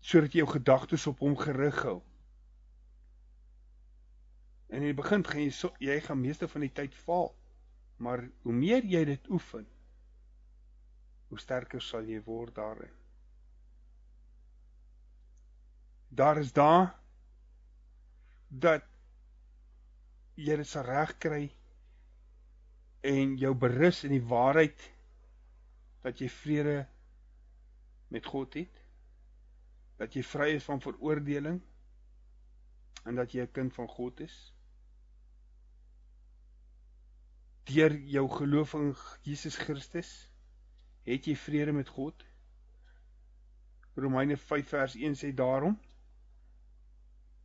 sodat 0.06 0.36
jy 0.36 0.44
jou 0.44 0.52
gedagtes 0.52 1.08
op 1.10 1.24
hom 1.26 1.34
gerig 1.40 1.80
hou. 1.82 2.00
En 4.70 4.84
in 4.84 4.92
die 4.92 4.98
begin 4.98 5.24
gaan 5.26 5.42
jy 5.42 5.54
so, 5.54 5.74
jy 5.82 5.98
gaan 6.06 6.22
meeste 6.22 6.50
van 6.52 6.66
die 6.66 6.74
tyd 6.78 6.94
faal. 7.06 7.32
Maar 7.98 8.28
hoe 8.44 8.54
meer 8.54 8.86
jy 8.86 9.02
dit 9.08 9.30
oefen, 9.34 9.66
hoe 11.32 11.42
sterker 11.42 11.82
sal 11.82 12.06
jy 12.06 12.20
word 12.26 12.54
daarin. 12.60 12.94
Daar 16.16 16.38
is 16.40 16.54
daar 16.54 16.94
dat 18.48 18.86
jy 20.38 20.60
dit 20.62 20.70
sal 20.70 20.86
reg 20.86 21.16
kry 21.24 21.44
en 23.06 23.36
jou 23.42 23.56
berus 23.58 24.04
in 24.06 24.14
die 24.14 24.24
waarheid 24.30 24.90
dat 26.06 26.22
jy 26.22 26.30
vrede 26.30 26.80
met 28.14 28.28
God 28.30 28.54
het 28.60 28.85
dat 29.98 30.14
jy 30.14 30.24
vry 30.24 30.50
is 30.56 30.68
van 30.68 30.82
veroordeling 30.82 31.62
en 33.06 33.16
dat 33.16 33.32
jy 33.32 33.42
'n 33.46 33.52
kind 33.52 33.74
van 33.74 33.88
God 33.88 34.20
is 34.20 34.36
deur 37.66 37.98
jou 38.16 38.30
geloof 38.30 38.74
in 38.74 38.96
Jesus 39.22 39.58
Christus 39.58 40.32
het 41.04 41.26
jy 41.26 41.36
vrede 41.36 41.72
met 41.72 41.90
God 41.90 42.26
Romeine 43.96 44.38
5 44.38 44.68
vers 44.70 44.96
1 44.96 45.16
sê 45.16 45.34
daarom 45.34 45.80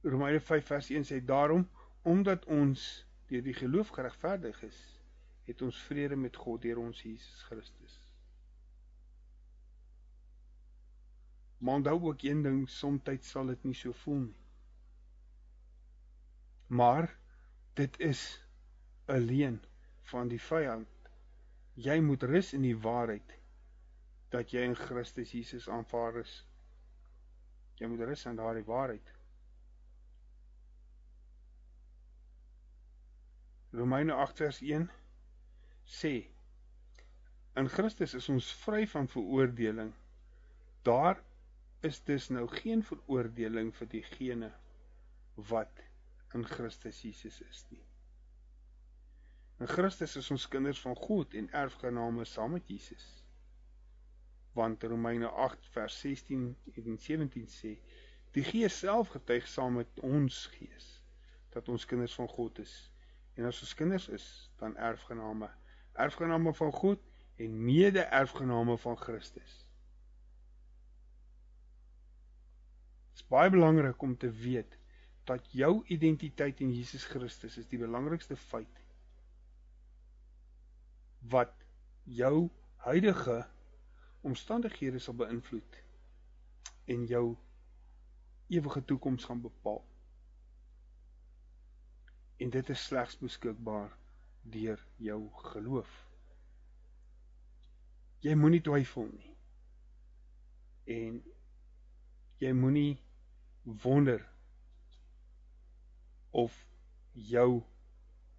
Romeine 0.02 0.40
5 0.40 0.66
vers 0.66 0.90
1 0.90 1.04
sê 1.04 1.24
daarom 1.24 1.68
omdat 2.02 2.44
ons 2.44 3.06
deur 3.26 3.42
die 3.42 3.54
geloof 3.54 3.88
geregverdig 3.88 4.62
is 4.62 4.80
het 5.50 5.62
ons 5.62 5.82
vrede 5.82 6.16
met 6.16 6.36
God 6.36 6.62
deur 6.62 6.78
ons 6.78 7.02
Jesus 7.02 7.42
Christus. 7.42 7.99
Maar 11.60 11.74
onthou 11.74 12.02
ook 12.08 12.22
een 12.22 12.42
ding, 12.42 12.68
soms 12.68 13.02
sal 13.20 13.46
dit 13.46 13.64
nie 13.64 13.74
so 13.74 13.92
voel 13.92 14.18
nie. 14.18 14.36
Maar 16.66 17.18
dit 17.74 17.98
is 18.00 18.22
alleen 19.04 19.60
van 20.12 20.28
die 20.28 20.40
vyand. 20.40 20.88
Jy 21.74 22.00
moet 22.00 22.22
rus 22.22 22.52
in 22.56 22.64
die 22.64 22.76
waarheid 22.78 23.36
dat 24.30 24.52
jy 24.54 24.62
in 24.68 24.76
Christus 24.78 25.32
Jesus 25.34 25.68
aanvaar 25.68 26.20
is. 26.22 26.34
Jy 27.80 27.88
moet 27.90 28.04
rus 28.08 28.24
in 28.30 28.38
daardie 28.38 28.64
waarheid. 28.64 29.14
Romeine 33.70 34.14
8 34.14 34.44
vers 34.44 34.60
1 34.66 34.88
sê 35.86 36.14
in 37.60 37.68
Christus 37.68 38.14
is 38.14 38.28
ons 38.30 38.52
vry 38.62 38.86
van 38.88 39.08
veroordeling. 39.10 39.90
Daar 40.86 41.18
is 41.80 42.02
dus 42.04 42.28
nou 42.28 42.46
geen 42.48 42.82
veroordeling 42.84 43.70
vir 43.76 43.88
diegene 43.88 44.50
wat 45.50 45.80
in 46.36 46.44
Christus 46.46 47.00
Jesus 47.02 47.40
is 47.40 47.64
nie. 47.70 47.82
In 49.60 49.68
Christus 49.68 50.16
is 50.16 50.30
ons 50.30 50.48
kinders 50.48 50.80
van 50.80 50.96
God 50.96 51.34
en 51.34 51.50
erfgename 51.62 52.24
saam 52.24 52.54
met 52.56 52.68
Jesus. 52.68 53.06
Want 54.56 54.82
Romeine 54.82 55.28
8 55.28 55.66
vers 55.74 55.98
16 56.00 56.46
en 56.74 56.98
17 56.98 57.48
sê 57.48 57.74
die 58.36 58.44
Gees 58.44 58.78
self 58.78 59.12
getuig 59.16 59.48
saam 59.48 59.80
met 59.80 60.00
ons 60.06 60.44
gees 60.54 60.88
dat 61.50 61.68
ons 61.68 61.84
kinders 61.84 62.14
van 62.14 62.28
God 62.28 62.60
is. 62.62 62.74
En 63.34 63.48
as 63.48 63.60
ons 63.64 63.74
kinders 63.74 64.08
is, 64.08 64.26
dan 64.60 64.76
erfgename 64.76 65.48
erfgename 66.00 66.54
van 66.54 66.72
God 66.72 67.00
en 67.36 67.64
mede-erfgename 67.64 68.78
van 68.78 68.96
Christus. 68.96 69.69
Dit 73.20 73.28
is 73.28 73.36
baie 73.36 73.50
belangrik 73.50 74.02
om 74.02 74.16
te 74.16 74.30
weet 74.32 74.78
dat 75.28 75.52
jou 75.52 75.84
identiteit 75.92 76.60
in 76.64 76.70
Jesus 76.72 77.04
Christus 77.04 77.58
is 77.60 77.66
die 77.68 77.78
belangrikste 77.78 78.36
feit 78.36 78.78
wat 81.28 81.52
jou 82.04 82.48
huidige 82.86 83.36
omstandighede 84.24 85.02
sal 85.04 85.18
beïnvloed 85.20 85.76
en 86.94 87.04
jou 87.10 87.36
ewige 88.48 88.82
toekoms 88.88 89.28
gaan 89.28 89.44
bepaal. 89.44 89.84
En 92.40 92.50
dit 92.56 92.72
is 92.72 92.86
slegs 92.88 93.18
beskikbaar 93.20 93.92
deur 94.42 94.80
jou 94.96 95.20
geloof. 95.52 95.92
Jy 98.24 98.34
moenie 98.34 98.64
twyfel 98.64 99.12
nie. 99.12 99.36
En 100.96 101.22
jy 102.40 102.56
moenie 102.56 102.96
wonder 103.82 104.22
of 106.30 106.54
jou 107.12 107.62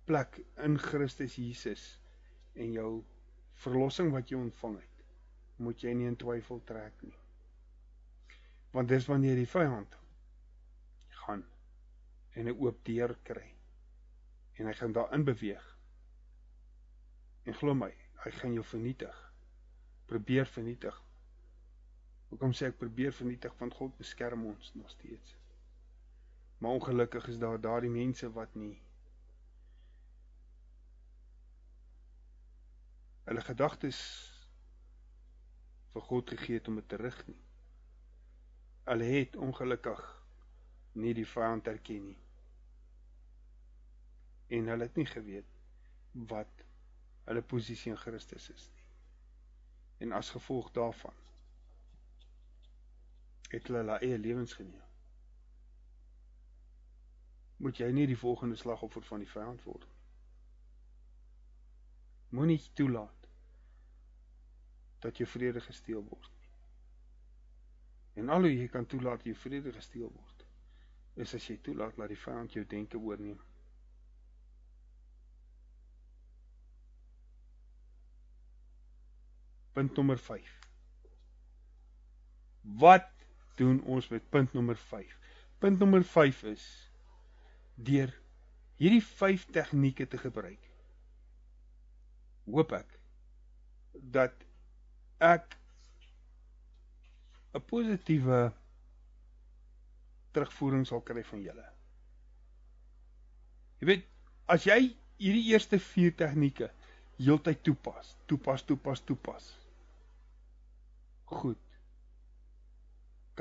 plek 0.06 0.42
in 0.64 0.78
Christus 0.80 1.36
Jesus 1.36 1.86
en 2.54 2.72
jou 2.76 2.92
verlossing 3.64 4.12
wat 4.12 4.32
jy 4.32 4.40
ontvang 4.40 4.78
het, 4.80 5.04
moet 5.62 5.84
jy 5.84 5.94
nie 5.96 6.08
in 6.10 6.18
twyfel 6.20 6.62
trek 6.66 7.04
nie. 7.06 7.18
Want 8.72 8.90
dis 8.90 9.08
wanneer 9.12 9.36
die 9.36 9.50
vyand 9.50 9.98
gaan 11.26 11.44
en 12.34 12.48
'n 12.48 12.58
oop 12.58 12.80
deur 12.88 13.16
kry 13.24 13.50
en 14.58 14.66
hy 14.66 14.74
gaan 14.74 14.96
daarin 14.96 15.24
beweeg 15.28 15.72
En 17.44 17.58
glo 17.58 17.74
my, 17.74 17.90
hy 18.24 18.32
gaan 18.38 18.54
jou 18.54 18.64
vernietig. 18.66 19.16
Probeer 20.10 20.46
vernietig. 20.46 20.98
Hoekom 22.32 22.54
sê 22.56 22.70
ek 22.72 22.78
probeer 22.80 23.12
vernietig 23.12 23.56
want 23.60 23.76
God 23.76 23.98
beskerm 24.00 24.46
ons 24.48 24.72
nog 24.80 24.90
steeds. 24.90 25.36
Maar 26.64 26.78
ongelukkig 26.78 27.28
is 27.28 27.40
daar 27.42 27.60
daardie 27.60 27.92
mense 27.92 28.30
wat 28.32 28.54
nie 28.56 28.78
hulle 33.28 33.44
gedagtes 33.44 34.00
vir 35.92 36.06
God 36.08 36.32
gegee 36.32 36.60
het 36.60 36.70
om 36.72 36.80
dit 36.80 36.88
te 36.90 37.00
rig 37.02 37.18
nie. 37.28 37.40
Hulle 38.88 39.10
het 39.12 39.36
ongelukkig 39.36 40.04
nie 41.04 41.14
die 41.18 41.28
vyand 41.28 41.68
erken 41.68 42.06
nie. 42.14 42.20
En 44.56 44.72
hulle 44.72 44.88
het 44.88 44.96
nie 45.00 45.08
geweet 45.08 45.52
wat 46.32 46.64
hulle 47.28 47.44
posisie 47.56 47.92
in 47.92 48.00
Christus 48.00 48.48
is 48.56 48.70
nie. 48.72 48.88
En 50.08 50.16
as 50.16 50.32
gevolg 50.32 50.72
daarvan 50.76 51.20
het 53.52 53.68
hulle 53.68 53.84
hulle 53.84 54.00
eie 54.00 54.18
lewens 54.20 54.54
geneem. 54.58 54.88
Moet 57.62 57.82
jy 57.84 57.92
nie 57.94 58.08
die 58.10 58.18
volgende 58.18 58.58
slagoffer 58.58 59.04
van 59.06 59.22
die 59.22 59.30
vyand 59.30 59.64
word 59.68 59.86
nie. 59.86 60.00
Moenie 62.32 62.62
toelaat 62.80 63.28
dat 65.04 65.18
jou 65.18 65.28
vrede 65.28 65.62
gesteel 65.62 66.04
word 66.08 66.32
nie. 66.40 66.52
En 68.22 68.30
al 68.30 68.48
hoe 68.48 68.54
jy 68.54 68.68
kan 68.72 68.86
toelaat 68.86 69.24
jou 69.28 69.36
vrede 69.36 69.74
gesteel 69.76 70.10
word, 70.10 70.46
is 71.16 71.36
as 71.36 71.48
jy 71.50 71.58
toelaat 71.64 71.98
dat 72.00 72.12
die 72.12 72.20
vyand 72.20 72.56
jou 72.56 72.66
denke 72.66 73.00
oorneem. 73.00 73.40
punt 79.72 79.96
nommer 79.96 80.18
5. 80.18 80.60
Wat 82.62 83.21
doen 83.60 83.82
ons 83.84 84.08
met 84.12 84.30
punt 84.30 84.54
nommer 84.54 84.78
5? 84.78 85.18
Punt 85.60 85.80
nommer 85.80 86.04
5 86.04 86.44
is 86.52 86.66
deur 87.76 88.14
hierdie 88.82 89.04
5 89.06 89.46
tegnieke 89.54 90.08
te 90.08 90.18
gebruik. 90.18 90.70
Hoop 92.50 92.74
ek 92.78 92.98
dat 94.14 94.46
ek 95.22 95.58
'n 97.54 97.62
positiewe 97.68 98.42
terugvoering 100.32 100.88
sal 100.88 101.02
kry 101.02 101.24
van 101.24 101.42
julle. 101.44 101.68
Jy 103.82 103.88
weet, 103.90 104.06
as 104.46 104.66
jy 104.66 104.80
hierdie 105.22 105.50
eerste 105.52 105.80
4 105.80 106.16
tegnieke 106.16 106.72
heeltyd 107.22 107.64
toepas, 107.64 108.16
toepas, 108.26 108.64
toepas, 108.66 109.04
toepas, 109.06 109.50
goed. 111.26 111.60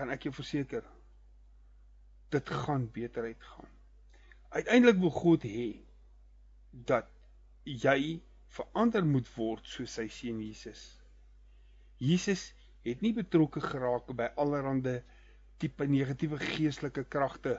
Kan 0.01 0.13
ek 0.15 0.25
jou 0.25 0.33
verseker 0.33 0.87
dit 2.33 2.51
gaan 2.65 2.87
beter 2.95 3.27
uitgaan. 3.29 3.69
Uiteindelik 4.49 4.99
wil 5.03 5.13
God 5.13 5.43
hê 5.45 5.69
dat 6.71 7.11
jy 7.67 8.21
verander 8.55 9.05
moet 9.07 9.29
word 9.35 9.67
soos 9.67 9.99
sy 9.99 10.07
seun 10.11 10.41
Jesus. 10.43 10.81
Jesus 12.01 12.47
het 12.87 13.03
nie 13.05 13.13
betrokke 13.15 13.61
geraak 13.61 14.09
by 14.17 14.31
allerlei 14.41 15.01
tipe 15.61 15.85
negatiewe 15.85 16.39
geestelike 16.41 17.05
kragte 17.13 17.59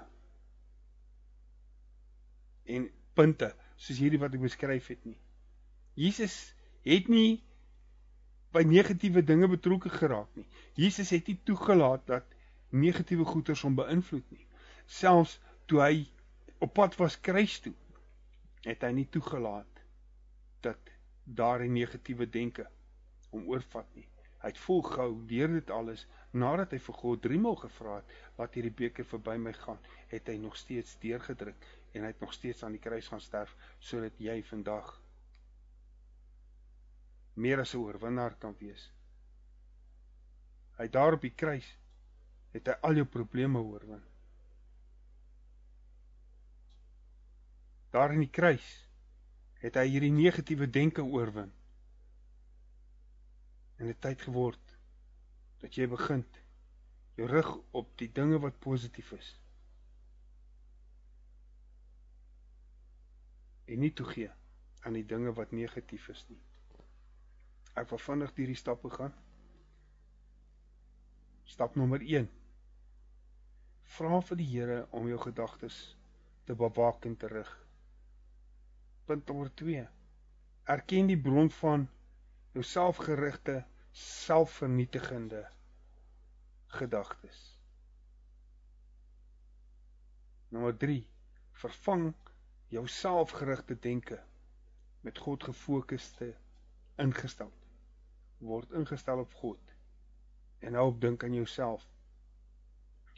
en 2.66 2.88
punte 3.14 3.52
soos 3.76 4.00
hierdie 4.02 4.20
wat 4.22 4.34
ek 4.34 4.48
beskryf 4.48 4.90
het 4.96 5.06
nie. 5.06 5.20
Jesus 6.00 6.56
het 6.88 7.12
nie 7.12 7.44
by 8.56 8.64
negatiewe 8.68 9.22
dinge 9.24 9.48
betrokke 9.52 9.92
geraak 9.94 10.32
nie. 10.36 10.48
Jesus 10.80 11.12
het 11.14 11.28
nie 11.30 11.38
toegelaat 11.48 12.08
dat 12.10 12.31
negatiewe 12.72 13.26
goeters 13.26 13.62
hom 13.66 13.76
beïnvloed 13.76 14.32
nie. 14.32 14.46
Selfs 14.86 15.40
toe 15.68 15.82
hy 15.84 15.96
op 16.60 16.74
pad 16.78 16.96
was 17.00 17.20
kruis 17.20 17.60
toe, 17.60 17.74
het 18.66 18.84
hy 18.86 18.92
nie 18.96 19.08
toegelaat 19.10 19.82
dat 20.66 20.92
daardie 21.26 21.72
negatiewe 21.72 22.28
denke 22.30 22.68
hom 23.32 23.48
oorvat 23.50 23.88
nie. 23.96 24.08
Hy 24.42 24.50
het 24.50 24.62
volgehou 24.62 25.12
deur 25.30 25.52
dit 25.54 25.72
alles 25.72 26.08
nadat 26.34 26.72
hy 26.74 26.80
vir 26.82 26.98
God 26.98 27.22
3 27.26 27.40
maal 27.42 27.58
gevra 27.62 27.96
het, 28.00 28.14
"Laat 28.38 28.56
hierdie 28.56 28.74
beker 28.74 29.06
verby 29.06 29.36
my 29.38 29.54
gaan," 29.54 29.80
het 30.08 30.28
hy 30.28 30.38
nog 30.38 30.58
steeds 30.58 30.98
deurgedruk 31.00 31.68
en 31.94 32.02
hy 32.02 32.08
het 32.08 32.20
nog 32.20 32.34
steeds 32.34 32.64
aan 32.64 32.72
die 32.72 32.82
kruis 32.82 33.08
gaan 33.08 33.22
sterf 33.22 33.56
sodat 33.80 34.18
jy 34.18 34.42
vandag 34.44 35.02
meer 37.36 37.60
as 37.60 37.74
'n 37.76 37.78
oorwinnaar 37.78 38.36
kan 38.40 38.56
wees. 38.60 38.92
Hy 40.78 40.88
daar 40.88 41.14
op 41.14 41.22
die 41.22 41.36
kruis 41.36 41.78
het 42.52 42.68
hy 42.68 42.78
al 42.88 43.00
jou 43.00 43.08
probleme 43.08 43.60
oorwin. 43.60 44.04
Daar 47.92 48.14
in 48.16 48.24
die 48.24 48.32
kruis 48.32 48.68
het 49.62 49.78
hy 49.78 49.86
hierdie 49.92 50.14
negatiewe 50.16 50.68
denke 50.70 51.04
oorwin. 51.04 51.52
En 53.78 53.90
dit 53.90 54.00
tyd 54.02 54.22
geword 54.26 54.76
dat 55.62 55.76
jy 55.78 55.88
begin 55.92 56.24
jou 57.20 57.28
rig 57.30 57.50
op 57.78 57.92
die 58.02 58.10
dinge 58.12 58.40
wat 58.42 58.60
positief 58.64 59.12
is. 59.18 59.32
En 63.72 63.84
nie 63.84 63.94
toegee 63.94 64.32
aan 64.82 64.98
die 64.98 65.06
dinge 65.06 65.34
wat 65.38 65.52
negatief 65.54 66.08
is 66.10 66.24
nie. 66.30 66.40
Ek 67.78 67.92
wil 67.92 68.02
vinnig 68.02 68.34
hierdie 68.36 68.60
stappe 68.60 68.90
gaan. 68.92 69.14
Stap 71.48 71.76
nommer 71.76 72.02
1. 72.04 72.28
Vra 73.92 74.22
vir 74.24 74.40
die 74.40 74.48
Here 74.48 74.78
om 74.98 75.08
jou 75.10 75.18
gedagtes 75.20 75.78
te 76.48 76.56
bewaak 76.56 77.06
en 77.10 77.18
te 77.20 77.28
rig. 77.32 77.52
Punt 79.06 79.28
nommer 79.28 79.52
2. 79.62 79.86
Erken 80.76 81.12
die 81.12 81.20
bron 81.20 81.52
van 81.60 81.88
jou 82.56 82.64
selfgerigte, 82.64 83.62
selfvernietigende 83.92 85.44
gedagtes. 86.78 87.40
Nommer 90.56 90.78
3. 90.78 91.00
Vervang 91.64 92.12
jou 92.72 92.86
selfgerigte 92.88 93.76
denke 93.80 94.22
met 95.02 95.18
God 95.18 95.44
gefokusde 95.44 96.32
ingestel 97.02 97.52
word 98.42 98.72
ingestel 98.78 99.22
op 99.22 99.34
God 99.42 99.74
en 100.66 100.78
hou 100.78 100.88
op 100.92 101.02
dink 101.02 101.24
aan 101.24 101.36
jouself 101.38 101.84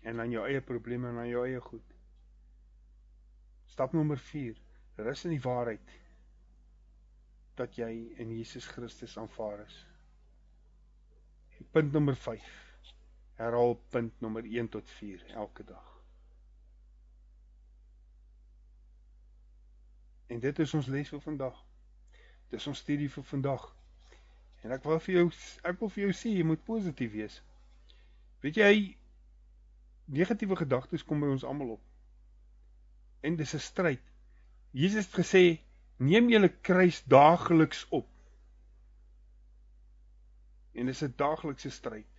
en 0.03 0.19
aan 0.19 0.31
jou 0.31 0.43
eie 0.47 0.61
probleme 0.61 1.09
en 1.09 1.17
aan 1.23 1.31
jou 1.31 1.45
eie 1.47 1.59
goed. 1.59 1.93
Stap 3.73 3.93
nommer 3.93 4.19
4: 4.19 4.59
rus 4.95 5.25
in 5.25 5.35
die 5.35 5.41
waarheid 5.41 5.93
dat 7.57 7.77
jy 7.77 7.89
in 8.21 8.33
Jesus 8.33 8.67
Christus 8.67 9.17
aanvaar 9.17 9.63
is. 9.65 9.77
En 11.57 11.69
punt 11.71 11.91
nommer 11.91 12.15
5: 12.15 12.51
herhaal 13.39 13.75
punt 13.89 14.19
nommer 14.21 14.45
1 14.45 14.69
tot 14.69 14.89
4 14.89 15.25
elke 15.33 15.63
dag. 15.63 15.89
En 20.27 20.39
dit 20.39 20.59
is 20.59 20.73
ons 20.73 20.87
les 20.87 21.09
vir 21.09 21.21
vandag. 21.21 21.63
Dis 22.49 22.67
ons 22.67 22.77
studie 22.77 23.09
vir 23.09 23.23
vandag. 23.23 23.65
En 24.63 24.71
ek 24.71 24.85
wil 24.87 24.99
vir 25.05 25.15
jou 25.19 25.25
ek 25.69 25.79
wil 25.79 25.91
vir 25.95 26.05
jou 26.05 26.13
sê 26.17 26.33
jy 26.33 26.45
moet 26.47 26.63
positief 26.65 27.11
wees. 27.13 27.39
Weet 28.41 28.59
jy 28.61 28.73
negatiewe 30.05 30.55
gedagtes 30.55 31.03
kom 31.03 31.19
by 31.19 31.29
ons 31.33 31.43
almal 31.43 31.75
op. 31.77 31.83
En 33.21 33.35
dis 33.35 33.53
'n 33.55 33.59
stryd. 33.59 34.01
Jesus 34.71 35.05
het 35.05 35.25
gesê 35.25 35.61
neem 35.97 36.29
julle 36.29 36.49
kruis 36.49 37.03
daagliks 37.03 37.87
op. 37.89 38.09
En 40.73 40.85
dis 40.85 41.03
'n 41.03 41.13
daaglikse 41.15 41.69
stryd 41.69 42.09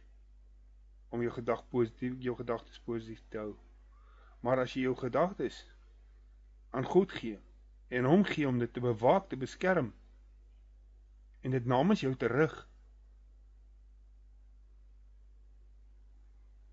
om 1.09 1.21
jou 1.23 1.33
gedag 1.33 1.69
positief 1.69 2.15
jou 2.19 2.37
gedagtes 2.37 2.81
positief 2.81 3.23
te 3.29 3.39
hou. 3.39 3.57
Maar 4.41 4.59
as 4.59 4.75
jy 4.75 4.81
jou 4.81 4.97
gedagtes 4.97 5.67
aan 6.71 6.85
God 6.85 7.13
gee 7.13 7.39
en 7.89 8.05
hom 8.05 8.25
gee 8.25 8.49
om 8.49 8.59
dit 8.59 8.73
te 8.73 8.81
bewaak, 8.81 9.29
te 9.29 9.37
beskerm, 9.37 9.95
en 11.45 11.51
dit 11.51 11.65
namens 11.65 12.01
jou 12.01 12.15
terug. 12.17 12.69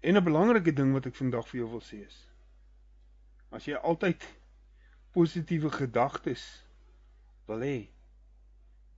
En 0.02 0.18
'n 0.18 0.24
belangrike 0.24 0.74
ding 0.74 0.94
wat 0.94 1.06
ek 1.06 1.16
vandag 1.16 1.48
vir 1.48 1.60
jou 1.60 1.70
wil 1.70 1.84
sê 1.86 2.06
is 2.06 2.28
as 3.52 3.68
jy 3.68 3.76
altyd 3.76 4.24
positiewe 5.12 5.70
gedagtes 5.76 6.44
wil 7.50 7.64
hê, 7.66 7.78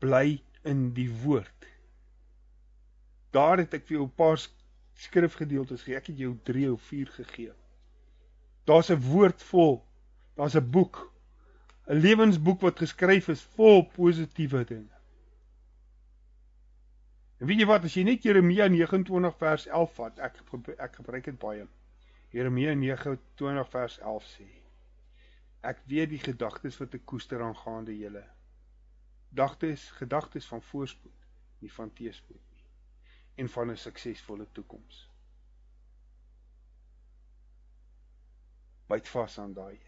bly 0.04 0.38
in 0.70 0.92
die 0.94 1.10
woord. 1.24 1.68
Daar 3.34 3.58
het 3.64 3.74
ek 3.74 3.88
vir 3.88 3.98
jou 3.98 4.06
'n 4.06 4.16
paar 4.22 4.38
skrifgedeeltes 4.94 5.82
gegee. 5.82 5.98
Ek 5.98 6.08
het 6.08 6.18
jou 6.18 6.38
3 6.44 6.72
of 6.72 6.82
4 6.82 7.10
gegee. 7.18 7.54
Daar's 8.70 8.92
'n 8.92 9.02
woord 9.02 9.42
vol. 9.42 9.82
Daar's 10.36 10.56
'n 10.56 10.70
boek. 10.70 11.12
'n 11.88 12.00
Lewensboek 12.00 12.62
wat 12.62 12.80
geskryf 12.80 13.28
is 13.28 13.42
vol 13.42 13.84
positiewe 13.86 14.64
dinge. 14.66 14.93
En 17.38 17.48
weet 17.48 17.64
jy 17.64 17.66
wat, 17.68 17.86
as 17.88 17.96
jy 17.98 18.04
net 18.08 18.26
Jeremia 18.26 18.68
29 18.72 19.38
vers 19.40 19.66
11 19.68 19.96
vat, 19.98 20.20
ek 20.28 20.38
ek 20.78 21.00
gebruik 21.00 21.26
dit 21.30 21.40
baie. 21.40 21.66
Jeremia 22.34 22.74
29 22.78 23.66
vers 23.74 23.98
11 24.02 24.28
sê: 24.30 24.48
Ek 25.64 25.82
weet 25.90 26.12
die 26.14 26.22
gedagtes 26.22 26.78
wat 26.82 26.96
ek 26.98 27.06
koester 27.10 27.42
aangaande 27.42 27.96
julle. 27.98 28.24
Gedagtes, 29.34 29.88
gedagtes 29.98 30.48
van 30.50 30.62
voorspoed, 30.62 31.28
nie 31.66 31.72
van 31.74 31.94
teëspoed 31.98 32.42
nie, 32.54 32.66
en 33.42 33.50
van 33.50 33.72
'n 33.72 33.82
suksesvolle 33.86 34.48
toekoms. 34.52 35.04
Byt 38.88 39.08
vas 39.10 39.40
aan 39.40 39.54
daai. 39.54 39.80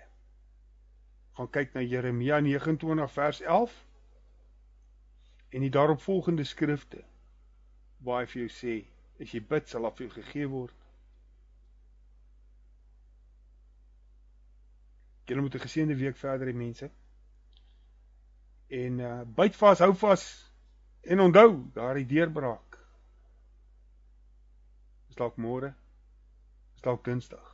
Gaan 1.38 1.50
kyk 1.50 1.74
na 1.74 1.82
Jeremia 1.82 2.40
29 2.40 3.12
vers 3.12 3.42
11 3.42 3.76
en 5.50 5.62
die 5.62 5.70
daaropvolgende 5.70 6.44
skrifte 6.44 7.04
hy 8.04 8.26
vir 8.26 8.42
jou 8.42 8.50
sê, 8.50 8.76
as 9.20 9.32
jy 9.34 9.40
bid, 9.40 9.68
sal 9.68 9.86
af 9.86 10.00
jou 10.00 10.10
gegee 10.10 10.48
word. 10.50 10.76
Julle 15.26 15.42
moet 15.42 15.56
'n 15.56 15.66
geseënde 15.68 15.96
week 15.96 16.18
verder 16.18 16.48
hê 16.48 16.54
mense. 16.54 16.92
En 18.68 19.00
uh 19.00 19.22
byt 19.26 19.56
vas, 19.56 19.80
hou 19.80 19.94
vas 19.94 20.24
en 21.02 21.20
onthou 21.20 21.72
daardie 21.74 22.06
deurbraak. 22.06 22.78
Dis 25.08 25.16
dalk 25.16 25.38
môre. 25.38 25.74
Dis 26.74 26.82
dalk 26.82 27.06
Dinsdag. 27.06 27.52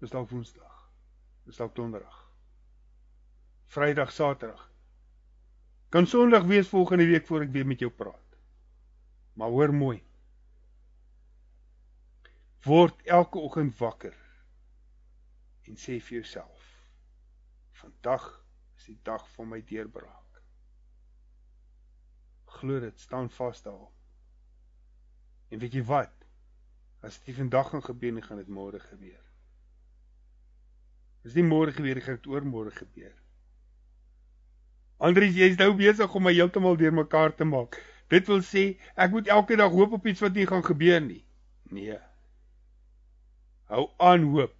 Dis 0.00 0.10
dalk 0.10 0.30
Woensdag. 0.30 0.90
Dis 1.44 1.56
dalk 1.56 1.74
Donderdag. 1.74 2.18
Vrydag, 3.66 4.12
Saterdag. 4.12 4.70
Kan 5.88 6.06
Sondag 6.06 6.44
wees 6.44 6.68
volgende 6.68 7.06
week 7.06 7.26
voor 7.26 7.42
ek 7.42 7.50
weer 7.52 7.66
met 7.66 7.80
jou 7.80 7.90
praat. 7.90 8.21
Maar 9.42 9.50
hoor 9.50 9.74
mooi. 9.74 10.02
Word 12.62 13.00
elke 13.02 13.38
oggend 13.38 13.74
wakker 13.78 14.14
en 15.66 15.74
sê 15.74 15.96
vir 15.98 16.20
jouself: 16.20 16.68
Vandag 17.80 18.28
is 18.78 18.86
die 18.86 19.00
dag 19.02 19.26
van 19.34 19.50
my 19.50 19.58
deurbraak. 19.66 20.38
Glo 22.54 22.78
dit, 22.86 23.02
staan 23.02 23.30
vas 23.34 23.66
daar. 23.66 23.90
En 25.50 25.58
weet 25.58 25.74
jy 25.74 25.82
wat? 25.90 26.14
As 27.02 27.18
dit 27.26 27.34
vandag 27.34 27.74
gaan 27.74 27.82
gebeur, 27.82 28.14
dan 28.20 28.28
gaan 28.30 28.44
dit 28.44 28.56
môre 28.62 28.78
gebeur. 28.78 29.24
As 31.26 31.34
dit 31.34 31.50
môre 31.50 31.74
gebeur, 31.74 31.98
gaan 31.98 32.22
dit 32.22 32.30
oormôre 32.30 32.70
gebeur. 32.78 33.18
Andries, 35.02 35.34
jy's 35.34 35.58
nou 35.58 35.72
besig 35.74 36.14
om 36.14 36.30
my 36.30 36.38
heeltemal 36.38 36.78
deurmekaar 36.78 37.34
te 37.34 37.44
maak. 37.56 37.82
Dit 38.12 38.28
wil 38.28 38.42
sê 38.44 38.64
ek 39.00 39.14
moet 39.14 39.30
elke 39.32 39.56
dag 39.56 39.72
hoop 39.72 39.96
op 39.96 40.06
iets 40.06 40.20
wat 40.20 40.36
nie 40.36 40.46
gaan 40.48 40.64
gebeur 40.64 41.00
nie. 41.00 41.22
Nee. 41.72 41.96
Hou 43.72 43.86
aan 43.96 44.26
hoop 44.34 44.52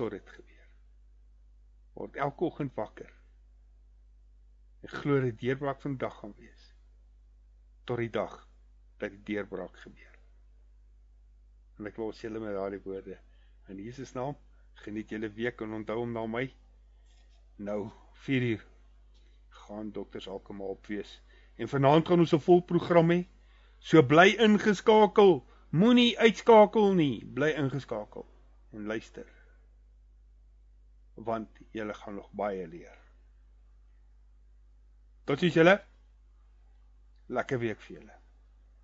tot 0.00 0.14
dit 0.16 0.30
gebeur. 0.36 0.70
Word 1.98 2.16
elke 2.16 2.48
oggend 2.48 2.72
wakker. 2.78 3.10
Ek 4.84 4.96
glo 5.02 5.20
dit 5.24 5.36
deurbraak 5.42 5.84
vandag 5.84 6.16
gaan 6.22 6.32
wees. 6.40 6.72
Tot 7.84 8.00
die 8.00 8.10
dag 8.12 8.40
dat 9.02 9.12
die 9.12 9.22
deurbraak 9.34 9.76
gebeur. 9.84 10.16
En 11.78 11.90
ek 11.90 12.00
sê 12.00 12.28
julle 12.28 12.40
met 12.40 12.56
daardie 12.56 12.80
woorde 12.84 13.18
in 13.68 13.80
Jesus 13.82 14.14
naam 14.16 14.36
geniet 14.84 15.12
julle 15.12 15.28
week 15.36 15.60
en 15.64 15.76
onthou 15.80 16.00
om 16.02 16.12
na 16.12 16.24
my 16.26 16.44
nou 17.56 17.80
4 18.24 18.48
uur 18.54 18.64
gaan 19.64 19.92
dokters 19.92 20.28
alkom 20.28 20.60
op 20.64 20.86
wees 20.90 21.20
En 21.56 21.68
vanaand 21.68 22.06
gaan 22.06 22.18
ons 22.18 22.34
'n 22.34 22.40
vol 22.40 22.62
program 22.62 23.10
hê. 23.10 23.26
So 23.78 24.02
bly 24.02 24.34
ingeskakel. 24.38 25.44
Moenie 25.70 26.18
uitskakel 26.18 26.94
nie. 26.94 27.24
Bly 27.26 27.50
ingeskakel 27.50 28.26
en 28.72 28.86
luister. 28.86 29.26
Want 31.14 31.48
jy 31.70 31.92
gaan 31.92 32.14
nog 32.14 32.30
baie 32.32 32.68
leer. 32.68 32.98
Totsiens 35.24 35.54
julle. 35.54 35.84
Lekker 37.26 37.58
week 37.58 37.80
vir 37.80 37.96
julle. 37.96 38.23